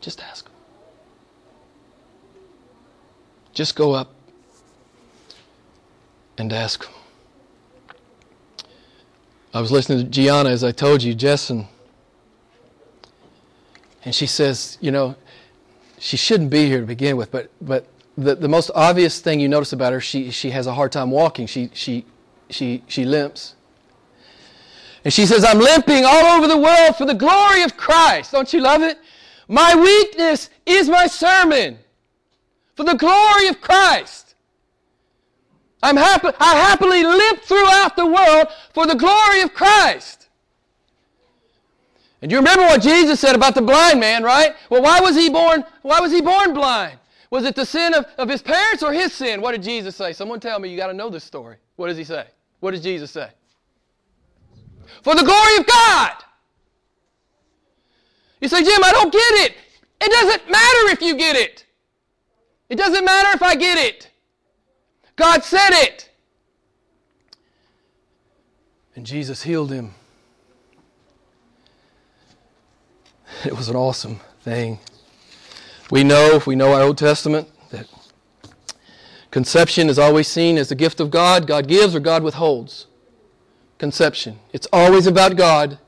Just 0.00 0.20
ask 0.20 0.44
them. 0.44 0.54
Just 3.52 3.76
go 3.76 3.92
up 3.92 4.12
and 6.36 6.52
ask 6.52 6.84
them. 6.84 6.95
I 9.54 9.60
was 9.60 9.72
listening 9.72 9.98
to 9.98 10.04
Gianna, 10.04 10.50
as 10.50 10.62
I 10.62 10.72
told 10.72 11.02
you, 11.02 11.14
Jessen, 11.14 11.66
and 14.04 14.14
she 14.14 14.26
says, 14.26 14.78
you 14.80 14.90
know, 14.90 15.16
she 15.98 16.16
shouldn't 16.16 16.50
be 16.50 16.66
here 16.66 16.80
to 16.80 16.86
begin 16.86 17.16
with, 17.16 17.30
but, 17.30 17.50
but 17.60 17.86
the, 18.16 18.34
the 18.34 18.48
most 18.48 18.70
obvious 18.74 19.20
thing 19.20 19.40
you 19.40 19.48
notice 19.48 19.72
about 19.72 19.92
her, 19.92 20.00
she, 20.00 20.30
she 20.30 20.50
has 20.50 20.66
a 20.66 20.74
hard 20.74 20.92
time 20.92 21.10
walking. 21.10 21.46
She, 21.46 21.70
she, 21.74 22.04
she, 22.50 22.82
she 22.86 23.04
limps. 23.04 23.54
And 25.04 25.12
she 25.12 25.26
says, 25.26 25.44
I'm 25.44 25.58
limping 25.58 26.04
all 26.04 26.36
over 26.36 26.48
the 26.48 26.56
world 26.56 26.96
for 26.96 27.04
the 27.04 27.14
glory 27.14 27.62
of 27.62 27.76
Christ. 27.76 28.32
Don't 28.32 28.52
you 28.52 28.60
love 28.60 28.82
it? 28.82 28.98
My 29.48 29.74
weakness 29.74 30.50
is 30.64 30.88
my 30.88 31.06
sermon 31.06 31.78
for 32.74 32.84
the 32.84 32.94
glory 32.94 33.48
of 33.48 33.60
Christ. 33.60 34.25
I'm 35.86 35.96
happy, 35.96 36.28
I 36.40 36.56
happily 36.56 37.04
live 37.04 37.42
throughout 37.42 37.94
the 37.94 38.06
world 38.06 38.48
for 38.74 38.88
the 38.88 38.96
glory 38.96 39.42
of 39.42 39.54
Christ. 39.54 40.28
And 42.20 42.32
you 42.32 42.38
remember 42.38 42.62
what 42.62 42.82
Jesus 42.82 43.20
said 43.20 43.36
about 43.36 43.54
the 43.54 43.62
blind 43.62 44.00
man, 44.00 44.24
right? 44.24 44.56
Well, 44.68 44.82
why 44.82 44.98
was 45.00 45.14
he 45.14 45.30
born? 45.30 45.64
Why 45.82 46.00
was 46.00 46.10
he 46.10 46.20
born 46.20 46.54
blind? 46.54 46.98
Was 47.30 47.44
it 47.44 47.54
the 47.54 47.64
sin 47.64 47.94
of, 47.94 48.04
of 48.18 48.28
his 48.28 48.42
parents 48.42 48.82
or 48.82 48.92
his 48.92 49.12
sin? 49.12 49.40
What 49.40 49.52
did 49.52 49.62
Jesus 49.62 49.94
say? 49.94 50.12
Someone 50.12 50.40
tell 50.40 50.58
me, 50.58 50.68
you 50.70 50.76
got 50.76 50.88
to 50.88 50.92
know 50.92 51.08
this 51.08 51.22
story. 51.22 51.56
What 51.76 51.86
does 51.86 51.96
he 51.96 52.02
say? 52.02 52.26
What 52.58 52.72
does 52.72 52.82
Jesus 52.82 53.12
say? 53.12 53.30
For 55.02 55.14
the 55.14 55.22
glory 55.22 55.56
of 55.58 55.66
God. 55.66 56.14
You 58.40 58.48
say, 58.48 58.64
Jim, 58.64 58.82
I 58.82 58.90
don't 58.90 59.12
get 59.12 59.32
it. 59.44 59.56
It 60.00 60.10
doesn't 60.10 60.50
matter 60.50 60.90
if 60.90 61.00
you 61.00 61.16
get 61.16 61.36
it. 61.36 61.64
It 62.70 62.76
doesn't 62.76 63.04
matter 63.04 63.36
if 63.36 63.42
I 63.42 63.54
get 63.54 63.78
it. 63.78 64.10
God 65.16 65.42
said 65.42 65.70
it. 65.70 66.10
And 68.94 69.04
Jesus 69.04 69.42
healed 69.42 69.72
him. 69.72 69.94
It 73.44 73.56
was 73.56 73.68
an 73.68 73.76
awesome 73.76 74.20
thing. 74.40 74.78
We 75.90 76.02
know, 76.04 76.34
if 76.34 76.46
we 76.46 76.54
know 76.54 76.72
our 76.72 76.82
Old 76.82 76.98
Testament, 76.98 77.48
that 77.70 77.86
conception 79.30 79.88
is 79.88 79.98
always 79.98 80.26
seen 80.28 80.56
as 80.56 80.68
the 80.68 80.74
gift 80.74 81.00
of 81.00 81.10
God. 81.10 81.46
God 81.46 81.68
gives 81.68 81.94
or 81.94 82.00
God 82.00 82.22
withholds. 82.22 82.86
Conception. 83.78 84.38
It's 84.52 84.66
always 84.72 85.06
about 85.06 85.36
God. 85.36 85.78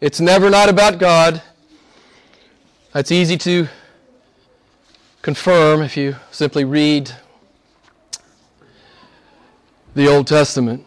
It's 0.00 0.20
never 0.20 0.48
not 0.48 0.68
about 0.68 0.98
God. 0.98 1.42
That's 2.92 3.12
easy 3.12 3.36
to 3.38 3.68
confirm 5.22 5.82
if 5.82 5.96
you 5.96 6.16
simply 6.30 6.64
read 6.64 7.14
the 9.94 10.08
Old 10.08 10.26
Testament. 10.26 10.86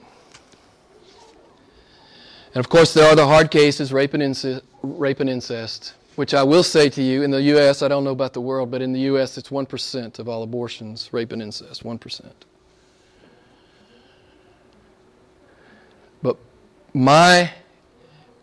And 2.56 2.64
of 2.64 2.70
course, 2.70 2.93
there 2.93 3.10
are 3.10 3.16
the 3.16 3.26
hard 3.26 3.49
cases 3.51 3.91
rape 3.91 4.14
and 4.14 4.24
incest. 4.24 4.64
Rape 4.82 5.20
and 5.20 5.30
incest. 5.30 5.93
which 6.16 6.34
I 6.34 6.43
will 6.43 6.64
say 6.64 6.89
to 6.89 7.01
you, 7.01 7.24
in 7.24 7.32
the 7.32 7.41
U.S., 7.41 7.82
I 7.82 7.88
don't 7.88 8.04
know 8.04 8.12
about 8.12 8.34
the 8.34 8.41
world, 8.41 8.70
but 8.70 8.82
in 8.82 8.93
the 8.93 8.99
U.S., 9.01 9.38
it's 9.38 9.49
1% 9.49 10.20
of 10.20 10.30
all 10.30 10.43
abortions, 10.43 11.10
rape 11.12 11.32
and 11.32 11.41
incest, 11.41 11.84
1%. 11.84 12.32
But 16.22 16.38
my 16.93 17.51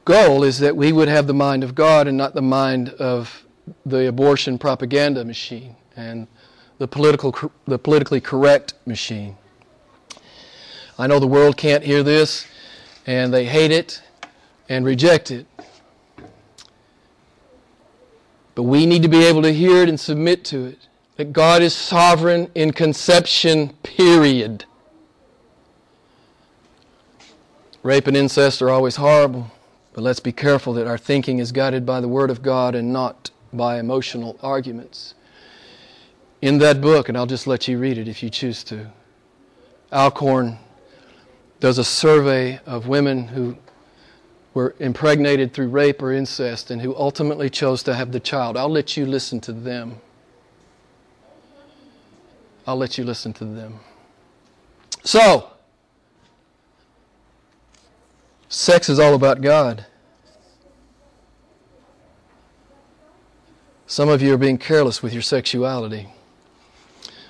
goal 0.04 0.42
is 0.42 0.58
that 0.58 0.76
we 0.76 0.92
would 0.92 1.08
have 1.08 1.26
the 1.26 1.34
mind 1.34 1.62
of 1.62 1.74
God 1.74 2.08
and 2.08 2.16
not 2.16 2.34
the 2.34 2.42
mind 2.42 2.88
of 2.90 3.44
the 3.86 4.08
abortion 4.08 4.58
propaganda 4.58 5.24
machine 5.24 5.76
and 5.96 6.26
the, 6.78 6.88
political, 6.88 7.52
the 7.66 7.78
politically 7.78 8.20
correct 8.20 8.74
machine. 8.84 9.36
I 11.00 11.06
know 11.06 11.18
the 11.18 11.26
world 11.26 11.56
can't 11.56 11.82
hear 11.82 12.02
this, 12.02 12.46
and 13.06 13.32
they 13.32 13.46
hate 13.46 13.70
it 13.70 14.02
and 14.68 14.84
reject 14.84 15.30
it. 15.30 15.46
But 18.54 18.64
we 18.64 18.84
need 18.84 19.02
to 19.02 19.08
be 19.08 19.24
able 19.24 19.40
to 19.40 19.50
hear 19.50 19.82
it 19.82 19.88
and 19.88 19.98
submit 19.98 20.44
to 20.46 20.66
it. 20.66 20.88
That 21.16 21.32
God 21.32 21.62
is 21.62 21.74
sovereign 21.74 22.50
in 22.54 22.72
conception, 22.72 23.70
period. 23.82 24.66
Rape 27.82 28.06
and 28.06 28.16
incest 28.16 28.60
are 28.60 28.68
always 28.68 28.96
horrible, 28.96 29.50
but 29.94 30.02
let's 30.02 30.20
be 30.20 30.32
careful 30.32 30.74
that 30.74 30.86
our 30.86 30.98
thinking 30.98 31.38
is 31.38 31.50
guided 31.50 31.86
by 31.86 32.02
the 32.02 32.08
Word 32.08 32.28
of 32.28 32.42
God 32.42 32.74
and 32.74 32.92
not 32.92 33.30
by 33.54 33.78
emotional 33.78 34.38
arguments. 34.42 35.14
In 36.42 36.58
that 36.58 36.82
book, 36.82 37.08
and 37.08 37.16
I'll 37.16 37.24
just 37.24 37.46
let 37.46 37.68
you 37.68 37.78
read 37.78 37.96
it 37.96 38.06
if 38.06 38.22
you 38.22 38.28
choose 38.28 38.62
to, 38.64 38.90
Alcorn 39.90 40.58
does 41.60 41.78
a 41.78 41.84
survey 41.84 42.58
of 42.66 42.88
women 42.88 43.28
who 43.28 43.56
were 44.54 44.74
impregnated 44.80 45.52
through 45.52 45.68
rape 45.68 46.02
or 46.02 46.12
incest 46.12 46.70
and 46.70 46.82
who 46.82 46.96
ultimately 46.96 47.48
chose 47.48 47.82
to 47.84 47.94
have 47.94 48.12
the 48.12 48.20
child. 48.20 48.56
I'll 48.56 48.70
let 48.70 48.96
you 48.96 49.06
listen 49.06 49.40
to 49.42 49.52
them. 49.52 50.00
I'll 52.66 52.76
let 52.76 52.98
you 52.98 53.04
listen 53.04 53.32
to 53.34 53.44
them. 53.44 53.80
So, 55.04 55.50
sex 58.48 58.88
is 58.88 58.98
all 58.98 59.14
about 59.14 59.40
God. 59.40 59.86
Some 63.86 64.08
of 64.08 64.22
you 64.22 64.34
are 64.34 64.38
being 64.38 64.58
careless 64.58 65.02
with 65.02 65.12
your 65.12 65.22
sexuality. 65.22 66.08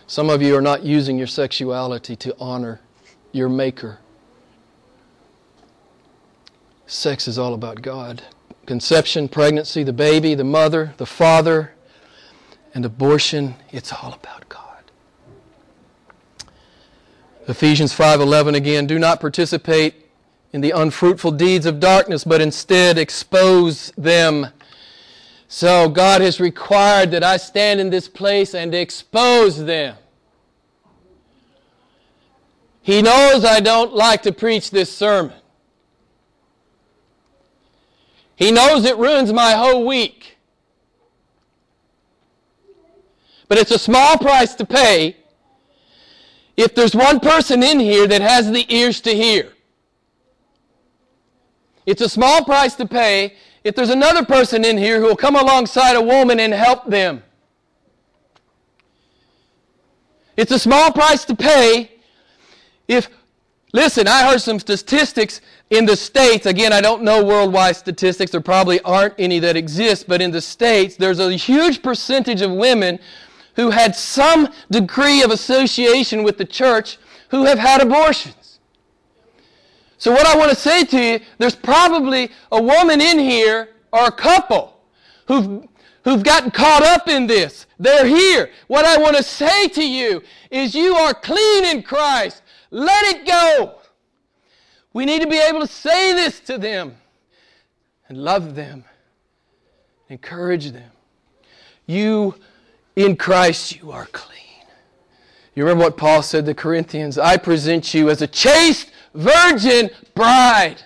Some 0.07 0.29
of 0.29 0.43
you 0.43 0.57
are 0.57 0.61
not 0.61 0.83
using 0.83 1.17
your 1.17 1.27
sexuality 1.27 2.17
to 2.17 2.37
honor 2.39 2.81
your 3.33 3.49
Maker. 3.49 3.99
Sex 6.91 7.29
is 7.29 7.39
all 7.39 7.55
about 7.55 7.83
God. 7.83 8.21
Conception, 8.67 9.29
pregnancy, 9.29 9.85
the 9.85 9.93
baby, 9.93 10.35
the 10.35 10.43
mother, 10.43 10.93
the 10.97 11.07
father, 11.07 11.73
and 12.75 12.85
abortion, 12.85 13.55
it's 13.71 13.93
all 13.93 14.13
about 14.13 14.49
God. 14.49 14.83
Ephesians 17.47 17.93
5:11 17.93 18.57
again, 18.57 18.89
do 18.89 18.99
not 18.99 19.21
participate 19.21 20.11
in 20.53 20.63
the 20.63 20.73
unfruitful 20.73 21.31
deeds 21.31 21.65
of 21.65 21.79
darkness, 21.79 22.25
but 22.25 22.41
instead 22.41 22.99
expose 22.99 23.93
them. 23.97 24.49
So 25.47 25.89
God 25.89 26.21
has 26.21 26.41
required 26.41 27.13
that 27.13 27.23
I 27.23 27.37
stand 27.37 27.79
in 27.79 27.91
this 27.91 28.09
place 28.09 28.53
and 28.53 28.75
expose 28.75 29.65
them. 29.65 29.95
He 32.83 33.01
knows 33.01 33.45
I 33.45 33.61
don't 33.61 33.95
like 33.95 34.23
to 34.23 34.33
preach 34.33 34.73
this 34.73 34.91
sermon. 34.91 35.35
He 38.41 38.51
knows 38.51 38.87
it 38.87 38.97
ruins 38.97 39.35
my 39.35 39.53
whole 39.53 39.87
week. 39.87 40.39
But 43.49 43.59
it's 43.59 43.71
a 43.71 43.79
small 43.79 44.17
price 44.17 44.55
to 44.55 44.65
pay 44.65 45.19
if 46.57 46.75
there's 46.75 46.95
one 46.95 47.21
person 47.21 47.63
in 47.63 47.79
here 47.79 48.07
that 48.07 48.23
has 48.23 48.51
the 48.51 48.65
ears 48.75 49.03
to 49.03 49.15
hear. 49.15 49.53
It's 51.85 52.01
a 52.01 52.09
small 52.09 52.43
price 52.43 52.75
to 52.77 52.87
pay 52.87 53.35
if 53.63 53.75
there's 53.75 53.91
another 53.91 54.25
person 54.25 54.65
in 54.65 54.79
here 54.79 55.01
who 55.01 55.07
will 55.09 55.17
come 55.17 55.37
alongside 55.37 55.95
a 55.95 56.03
woman 56.03 56.41
and 56.41 56.55
help 56.55 56.87
them. 56.87 57.23
It's 60.39 60.53
a 60.53 60.59
small 60.59 60.93
price 60.93 61.27
to 61.27 61.37
pay 61.37 61.91
if 62.89 63.11
Listen, 63.73 64.09
I 64.09 64.29
heard 64.29 64.41
some 64.41 64.59
statistics 64.59 65.41
in 65.71 65.87
the 65.87 65.97
States. 65.97 66.47
Again, 66.47 66.73
I 66.73 66.81
don't 66.81 67.03
know 67.03 67.25
worldwide 67.25 67.77
statistics. 67.77 68.33
There 68.33 68.41
probably 68.41 68.81
aren't 68.81 69.15
any 69.19 69.39
that 69.39 69.57
exist, 69.57 70.09
but 70.09 70.21
in 70.21 70.33
the 70.33 70.41
States, 70.41 70.97
there's 70.97 71.21
a 71.21 71.33
huge 71.33 71.83
percentage 71.83 72.43
of 72.43 72.51
women 72.51 72.99
who 73.55 73.71
had 73.71 73.95
some 73.95 74.49
degree 74.71 75.23
of 75.23 75.31
association 75.31 76.23
with 76.23 76.39
the 76.39 76.45
church 76.45 76.99
who 77.29 77.45
have 77.45 77.59
had 77.59 77.81
abortions. 77.81 78.59
So, 79.99 80.11
what 80.11 80.27
I 80.27 80.37
want 80.37 80.51
to 80.51 80.57
say 80.57 80.85
to 80.85 80.99
you, 80.99 81.21
there's 81.39 81.55
probably 81.55 82.31
a 82.51 82.61
woman 82.61 83.01
in 83.01 83.19
here 83.19 83.69
or 83.93 84.07
a 84.07 84.13
couple 84.13 84.81
who've, 85.27 85.69
who've 86.05 86.23
gotten 86.23 86.51
caught 86.51 86.83
up 86.83 87.07
in 87.07 87.27
this. 87.27 87.67
They're 87.79 88.07
here. 88.07 88.51
What 88.67 88.85
I 88.85 88.99
want 88.99 89.17
to 89.17 89.23
say 89.23 89.69
to 89.69 89.87
you 89.87 90.23
is 90.51 90.75
you 90.75 90.95
are 90.95 91.15
clean 91.15 91.67
in 91.67 91.83
Christ. 91.83 92.43
Let 92.71 93.17
it 93.17 93.27
go. 93.27 93.77
We 94.93 95.05
need 95.05 95.23
to 95.23 95.29
be 95.29 95.39
able 95.39 95.61
to 95.61 95.67
say 95.67 96.13
this 96.13 96.41
to 96.41 96.59
them 96.59 96.97
and 98.09 98.19
love 98.19 98.55
them, 98.55 98.85
encourage 100.09 100.71
them. 100.73 100.91
You, 101.87 102.35
in 102.97 103.17
Christ, 103.17 103.77
you 103.77 103.93
are 103.93 104.07
clean. 104.07 104.39
You 105.55 105.65
remember 105.65 105.85
what 105.85 105.97
Paul 105.97 106.23
said 106.23 106.47
to 106.47 106.55
Corinthians? 106.55 107.19
I 107.19 107.37
present 107.37 107.93
you 107.95 108.11
as 108.11 108.23
a 108.23 108.27
chaste 108.27 108.91
virgin 109.15 109.91
bride. 110.15 110.83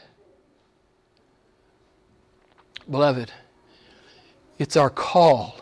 Beloved, 2.91 3.32
it's 4.59 4.76
our 4.76 4.91
call. 4.91 5.61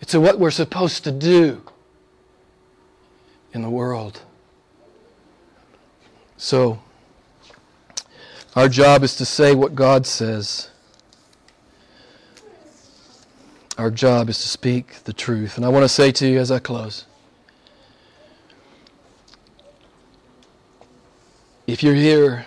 It's 0.00 0.14
what 0.14 0.38
we're 0.38 0.50
supposed 0.50 1.04
to 1.04 1.12
do 1.12 1.62
in 3.52 3.62
the 3.62 3.70
world. 3.70 4.22
So, 6.44 6.78
our 8.54 8.68
job 8.68 9.02
is 9.02 9.16
to 9.16 9.24
say 9.24 9.54
what 9.54 9.74
God 9.74 10.06
says. 10.06 10.68
Our 13.78 13.90
job 13.90 14.28
is 14.28 14.36
to 14.42 14.48
speak 14.48 15.04
the 15.04 15.14
truth. 15.14 15.56
And 15.56 15.64
I 15.64 15.70
want 15.70 15.84
to 15.84 15.88
say 15.88 16.12
to 16.12 16.26
you 16.26 16.38
as 16.38 16.50
I 16.50 16.58
close 16.58 17.06
if 21.66 21.82
you're 21.82 21.94
here 21.94 22.44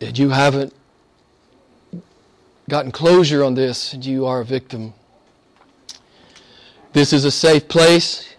and 0.00 0.16
you 0.16 0.30
haven't 0.30 0.72
gotten 2.68 2.92
closure 2.92 3.42
on 3.42 3.54
this, 3.54 3.94
you 3.94 4.26
are 4.26 4.42
a 4.42 4.44
victim. 4.44 4.94
This 6.92 7.12
is 7.12 7.24
a 7.24 7.32
safe 7.32 7.66
place. 7.66 8.36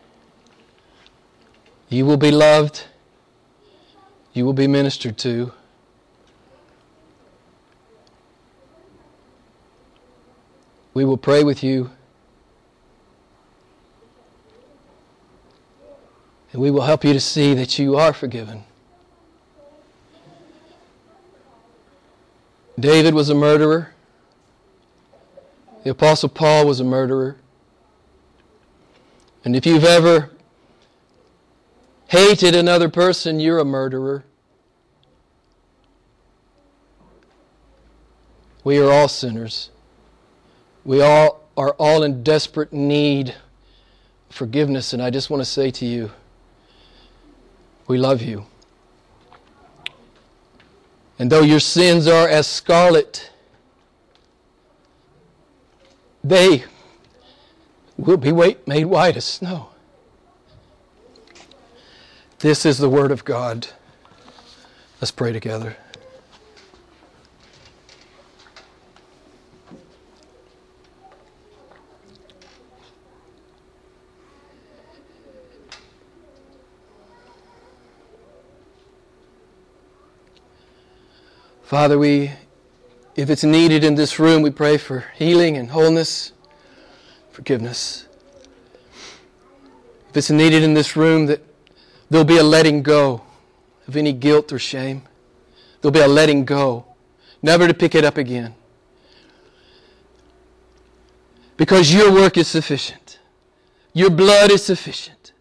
You 1.90 2.06
will 2.06 2.16
be 2.16 2.32
loved 2.32 2.86
you 4.34 4.46
will 4.46 4.54
be 4.54 4.68
ministered 4.68 5.18
to. 5.20 5.52
We 10.94 11.06
will 11.06 11.18
pray 11.18 11.44
with 11.44 11.64
you. 11.64 11.92
And 16.52 16.62
we 16.62 16.72
will 16.72 16.82
help 16.82 17.04
you 17.04 17.14
to 17.14 17.20
see 17.20 17.54
that 17.54 17.78
you 17.78 17.96
are 17.96 18.14
forgiven. 18.14 18.64
David 22.80 23.14
was 23.14 23.30
a 23.30 23.36
murderer. 23.36 23.94
The 25.84 25.92
Apostle 25.92 26.30
Paul 26.30 26.66
was 26.66 26.80
a 26.80 26.84
murderer. 26.84 27.38
And 29.44 29.56
if 29.56 29.66
you've 29.66 29.84
ever 29.84 30.32
hated 32.10 32.56
another 32.56 32.90
person, 32.90 33.40
you're 33.40 33.60
a 33.60 33.66
murderer. 33.66 34.24
We 38.64 38.80
are 38.80 38.92
all 38.92 39.08
sinners. 39.08 39.70
We 40.84 41.02
all 41.02 41.44
are 41.56 41.72
all 41.74 42.02
in 42.02 42.24
desperate 42.24 42.74
need 42.74 43.30
of 43.30 44.36
forgiveness, 44.36 44.92
and 44.92 45.04
I 45.04 45.12
just 45.12 45.30
want 45.30 45.42
to 45.42 45.46
say 45.46 45.70
to 45.70 45.86
you, 45.86 46.12
we 47.88 48.00
love 48.00 48.24
you. 48.24 48.46
And 51.20 51.32
though 51.32 51.42
your 51.42 51.60
sins 51.60 52.08
are 52.08 52.28
as 52.28 52.48
scarlet, 52.48 53.30
they 56.24 56.64
will 57.98 58.18
be 58.18 58.32
made 58.32 58.86
white 58.86 59.16
as 59.16 59.26
snow. 59.26 59.70
This 62.40 62.66
is 62.66 62.78
the 62.78 62.88
Word 62.88 63.12
of 63.12 63.26
God. 63.26 63.68
Let's 65.02 65.12
pray 65.12 65.34
together. 65.34 65.76
Father, 81.62 82.00
we, 82.00 82.32
if 83.18 83.30
it's 83.30 83.44
needed 83.44 83.84
in 83.84 83.96
this 83.96 84.18
room, 84.18 84.42
we 84.42 84.50
pray 84.50 84.78
for 84.78 85.04
healing 85.14 85.58
and 85.58 85.72
wholeness, 85.72 86.32
forgiveness. 87.32 88.08
If 90.12 90.16
it's 90.16 90.32
needed 90.32 90.64
in 90.64 90.74
this 90.74 90.96
room 90.96 91.26
that 91.26 91.49
there'll 92.10 92.26
be 92.26 92.38
a 92.38 92.44
letting 92.44 92.82
go 92.82 93.22
of 93.88 93.96
any 93.96 94.14
guilt 94.14 94.52
or 94.52 94.60
shame. 94.60 95.04
There'll 95.82 95.94
be 95.94 96.00
a 96.00 96.08
letting 96.08 96.46
go, 96.46 96.86
never 97.42 97.68
to 97.68 97.74
pick 97.74 97.96
it 97.96 98.04
up 98.04 98.18
again. 98.18 98.54
Because 101.58 101.94
your 101.94 102.12
work 102.12 102.38
is 102.38 102.48
sufficient, 102.48 103.20
your 103.94 104.10
blood 104.10 104.52
is 104.52 104.64
sufficient. 104.64 105.34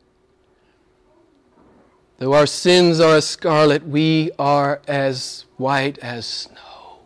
Though 2.19 2.35
our 2.35 2.47
sins 2.47 2.99
are 2.99 3.15
as 3.17 3.27
scarlet, 3.27 3.87
we 3.87 4.33
are 4.39 4.81
as 4.89 5.45
white 5.57 5.99
as 5.99 6.27
snow. 6.27 6.99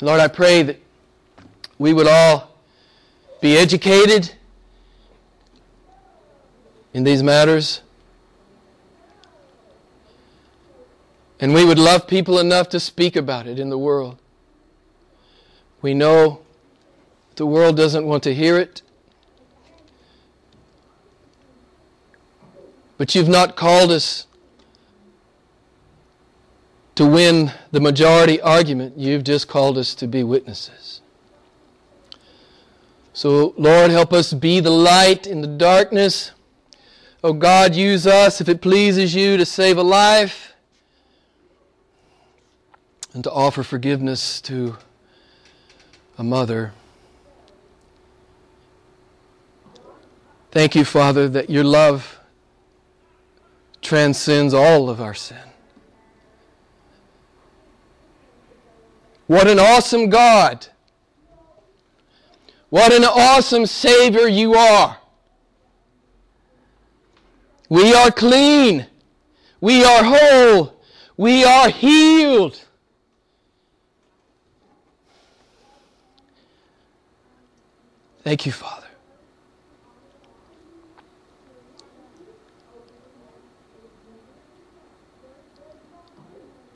Lord, 0.00 0.20
I 0.20 0.28
pray 0.28 0.62
that 0.62 0.80
we 1.78 1.92
would 1.92 2.06
all 2.06 2.50
be 3.42 3.58
educated 3.58 4.34
in 6.94 7.04
these 7.04 7.22
matters. 7.22 7.82
And 11.40 11.52
we 11.52 11.64
would 11.64 11.78
love 11.78 12.06
people 12.06 12.38
enough 12.38 12.70
to 12.70 12.80
speak 12.80 13.16
about 13.16 13.46
it 13.46 13.58
in 13.58 13.68
the 13.68 13.76
world. 13.76 14.18
We 15.82 15.92
know 15.92 16.40
the 17.36 17.44
world 17.44 17.76
doesn't 17.76 18.06
want 18.06 18.22
to 18.22 18.34
hear 18.34 18.56
it. 18.56 18.80
But 22.96 23.14
you've 23.14 23.28
not 23.28 23.56
called 23.56 23.90
us 23.90 24.26
to 26.94 27.04
win 27.04 27.52
the 27.72 27.80
majority 27.80 28.40
argument. 28.40 28.96
You've 28.96 29.24
just 29.24 29.48
called 29.48 29.76
us 29.76 29.96
to 29.96 30.06
be 30.06 30.22
witnesses. 30.22 31.00
So, 33.12 33.52
Lord, 33.58 33.90
help 33.90 34.12
us 34.12 34.32
be 34.32 34.60
the 34.60 34.70
light 34.70 35.26
in 35.26 35.40
the 35.40 35.48
darkness. 35.48 36.30
Oh 37.26 37.32
God, 37.32 37.74
use 37.74 38.06
us 38.06 38.42
if 38.42 38.50
it 38.50 38.60
pleases 38.60 39.14
you 39.14 39.38
to 39.38 39.46
save 39.46 39.78
a 39.78 39.82
life 39.82 40.52
and 43.14 43.24
to 43.24 43.32
offer 43.32 43.62
forgiveness 43.62 44.42
to 44.42 44.76
a 46.18 46.22
mother. 46.22 46.74
Thank 50.50 50.74
you, 50.74 50.84
Father, 50.84 51.26
that 51.30 51.48
your 51.48 51.64
love 51.64 52.20
transcends 53.80 54.52
all 54.52 54.90
of 54.90 55.00
our 55.00 55.14
sin. 55.14 55.38
What 59.28 59.48
an 59.48 59.58
awesome 59.58 60.10
God! 60.10 60.66
What 62.68 62.92
an 62.92 63.04
awesome 63.04 63.64
Savior 63.64 64.28
you 64.28 64.52
are! 64.52 64.98
We 67.68 67.94
are 67.94 68.10
clean. 68.10 68.86
We 69.60 69.84
are 69.84 70.04
whole. 70.04 70.80
We 71.16 71.44
are 71.44 71.68
healed. 71.68 72.60
Thank 78.22 78.46
you, 78.46 78.52
Father. 78.52 78.86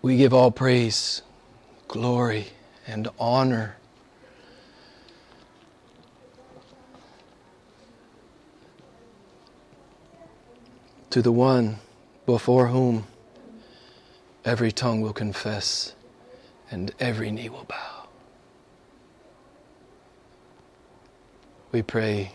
We 0.03 0.17
give 0.17 0.33
all 0.33 0.51
praise, 0.51 1.23
glory, 1.89 2.49
and 2.87 3.09
honor 3.19 3.78
to 11.11 11.23
the 11.23 11.33
one 11.33 11.79
before 12.27 12.67
whom 12.67 13.07
every 14.45 14.71
tongue 14.71 15.01
will 15.01 15.13
confess 15.13 15.95
and 16.71 16.93
every 17.01 17.31
knee 17.31 17.49
will 17.49 17.65
bow. 17.65 18.09
We 21.73 21.83
pray 21.83 22.33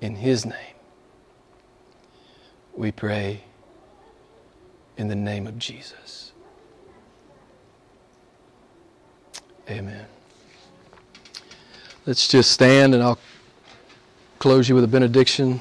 in 0.00 0.16
His 0.16 0.44
name. 0.44 0.74
We 2.76 2.92
pray 2.92 3.42
in 4.96 5.08
the 5.08 5.16
name 5.16 5.46
of 5.46 5.58
Jesus. 5.58 6.32
Amen. 9.68 10.06
Let's 12.06 12.26
just 12.26 12.52
stand 12.52 12.94
and 12.94 13.02
I'll 13.02 13.18
close 14.38 14.68
you 14.68 14.74
with 14.74 14.84
a 14.84 14.88
benediction. 14.88 15.60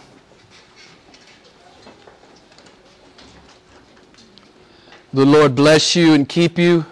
The 5.17 5.25
Lord 5.25 5.55
bless 5.55 5.95
you 5.95 6.13
and 6.13 6.29
keep 6.29 6.59
you. 6.59 6.85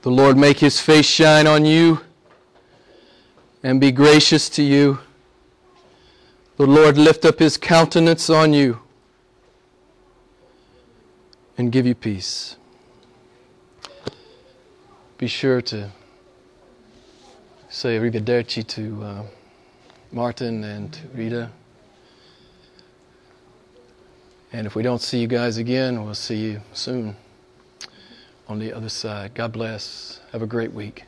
The 0.00 0.10
Lord 0.10 0.38
make 0.38 0.60
his 0.60 0.80
face 0.80 1.04
shine 1.04 1.46
on 1.46 1.66
you 1.66 2.00
and 3.62 3.78
be 3.78 3.92
gracious 3.92 4.48
to 4.48 4.62
you. 4.62 4.98
The 6.56 6.66
Lord 6.66 6.96
lift 6.96 7.26
up 7.26 7.38
his 7.38 7.58
countenance 7.58 8.30
on 8.30 8.54
you 8.54 8.80
and 11.58 11.70
give 11.70 11.84
you 11.84 11.94
peace. 11.94 12.56
Be 15.18 15.26
sure 15.26 15.60
to 15.60 15.90
say 17.68 17.98
arrivederci 17.98 18.66
to 18.68 19.04
uh, 19.04 19.22
Martin 20.12 20.64
and 20.64 20.98
Rita. 21.12 21.50
And 24.52 24.66
if 24.66 24.74
we 24.74 24.82
don't 24.82 25.00
see 25.00 25.18
you 25.18 25.28
guys 25.28 25.58
again, 25.58 26.04
we'll 26.04 26.14
see 26.14 26.36
you 26.36 26.60
soon 26.72 27.16
on 28.48 28.58
the 28.58 28.72
other 28.72 28.88
side. 28.88 29.34
God 29.34 29.52
bless. 29.52 30.20
Have 30.32 30.42
a 30.42 30.46
great 30.46 30.72
week. 30.72 31.04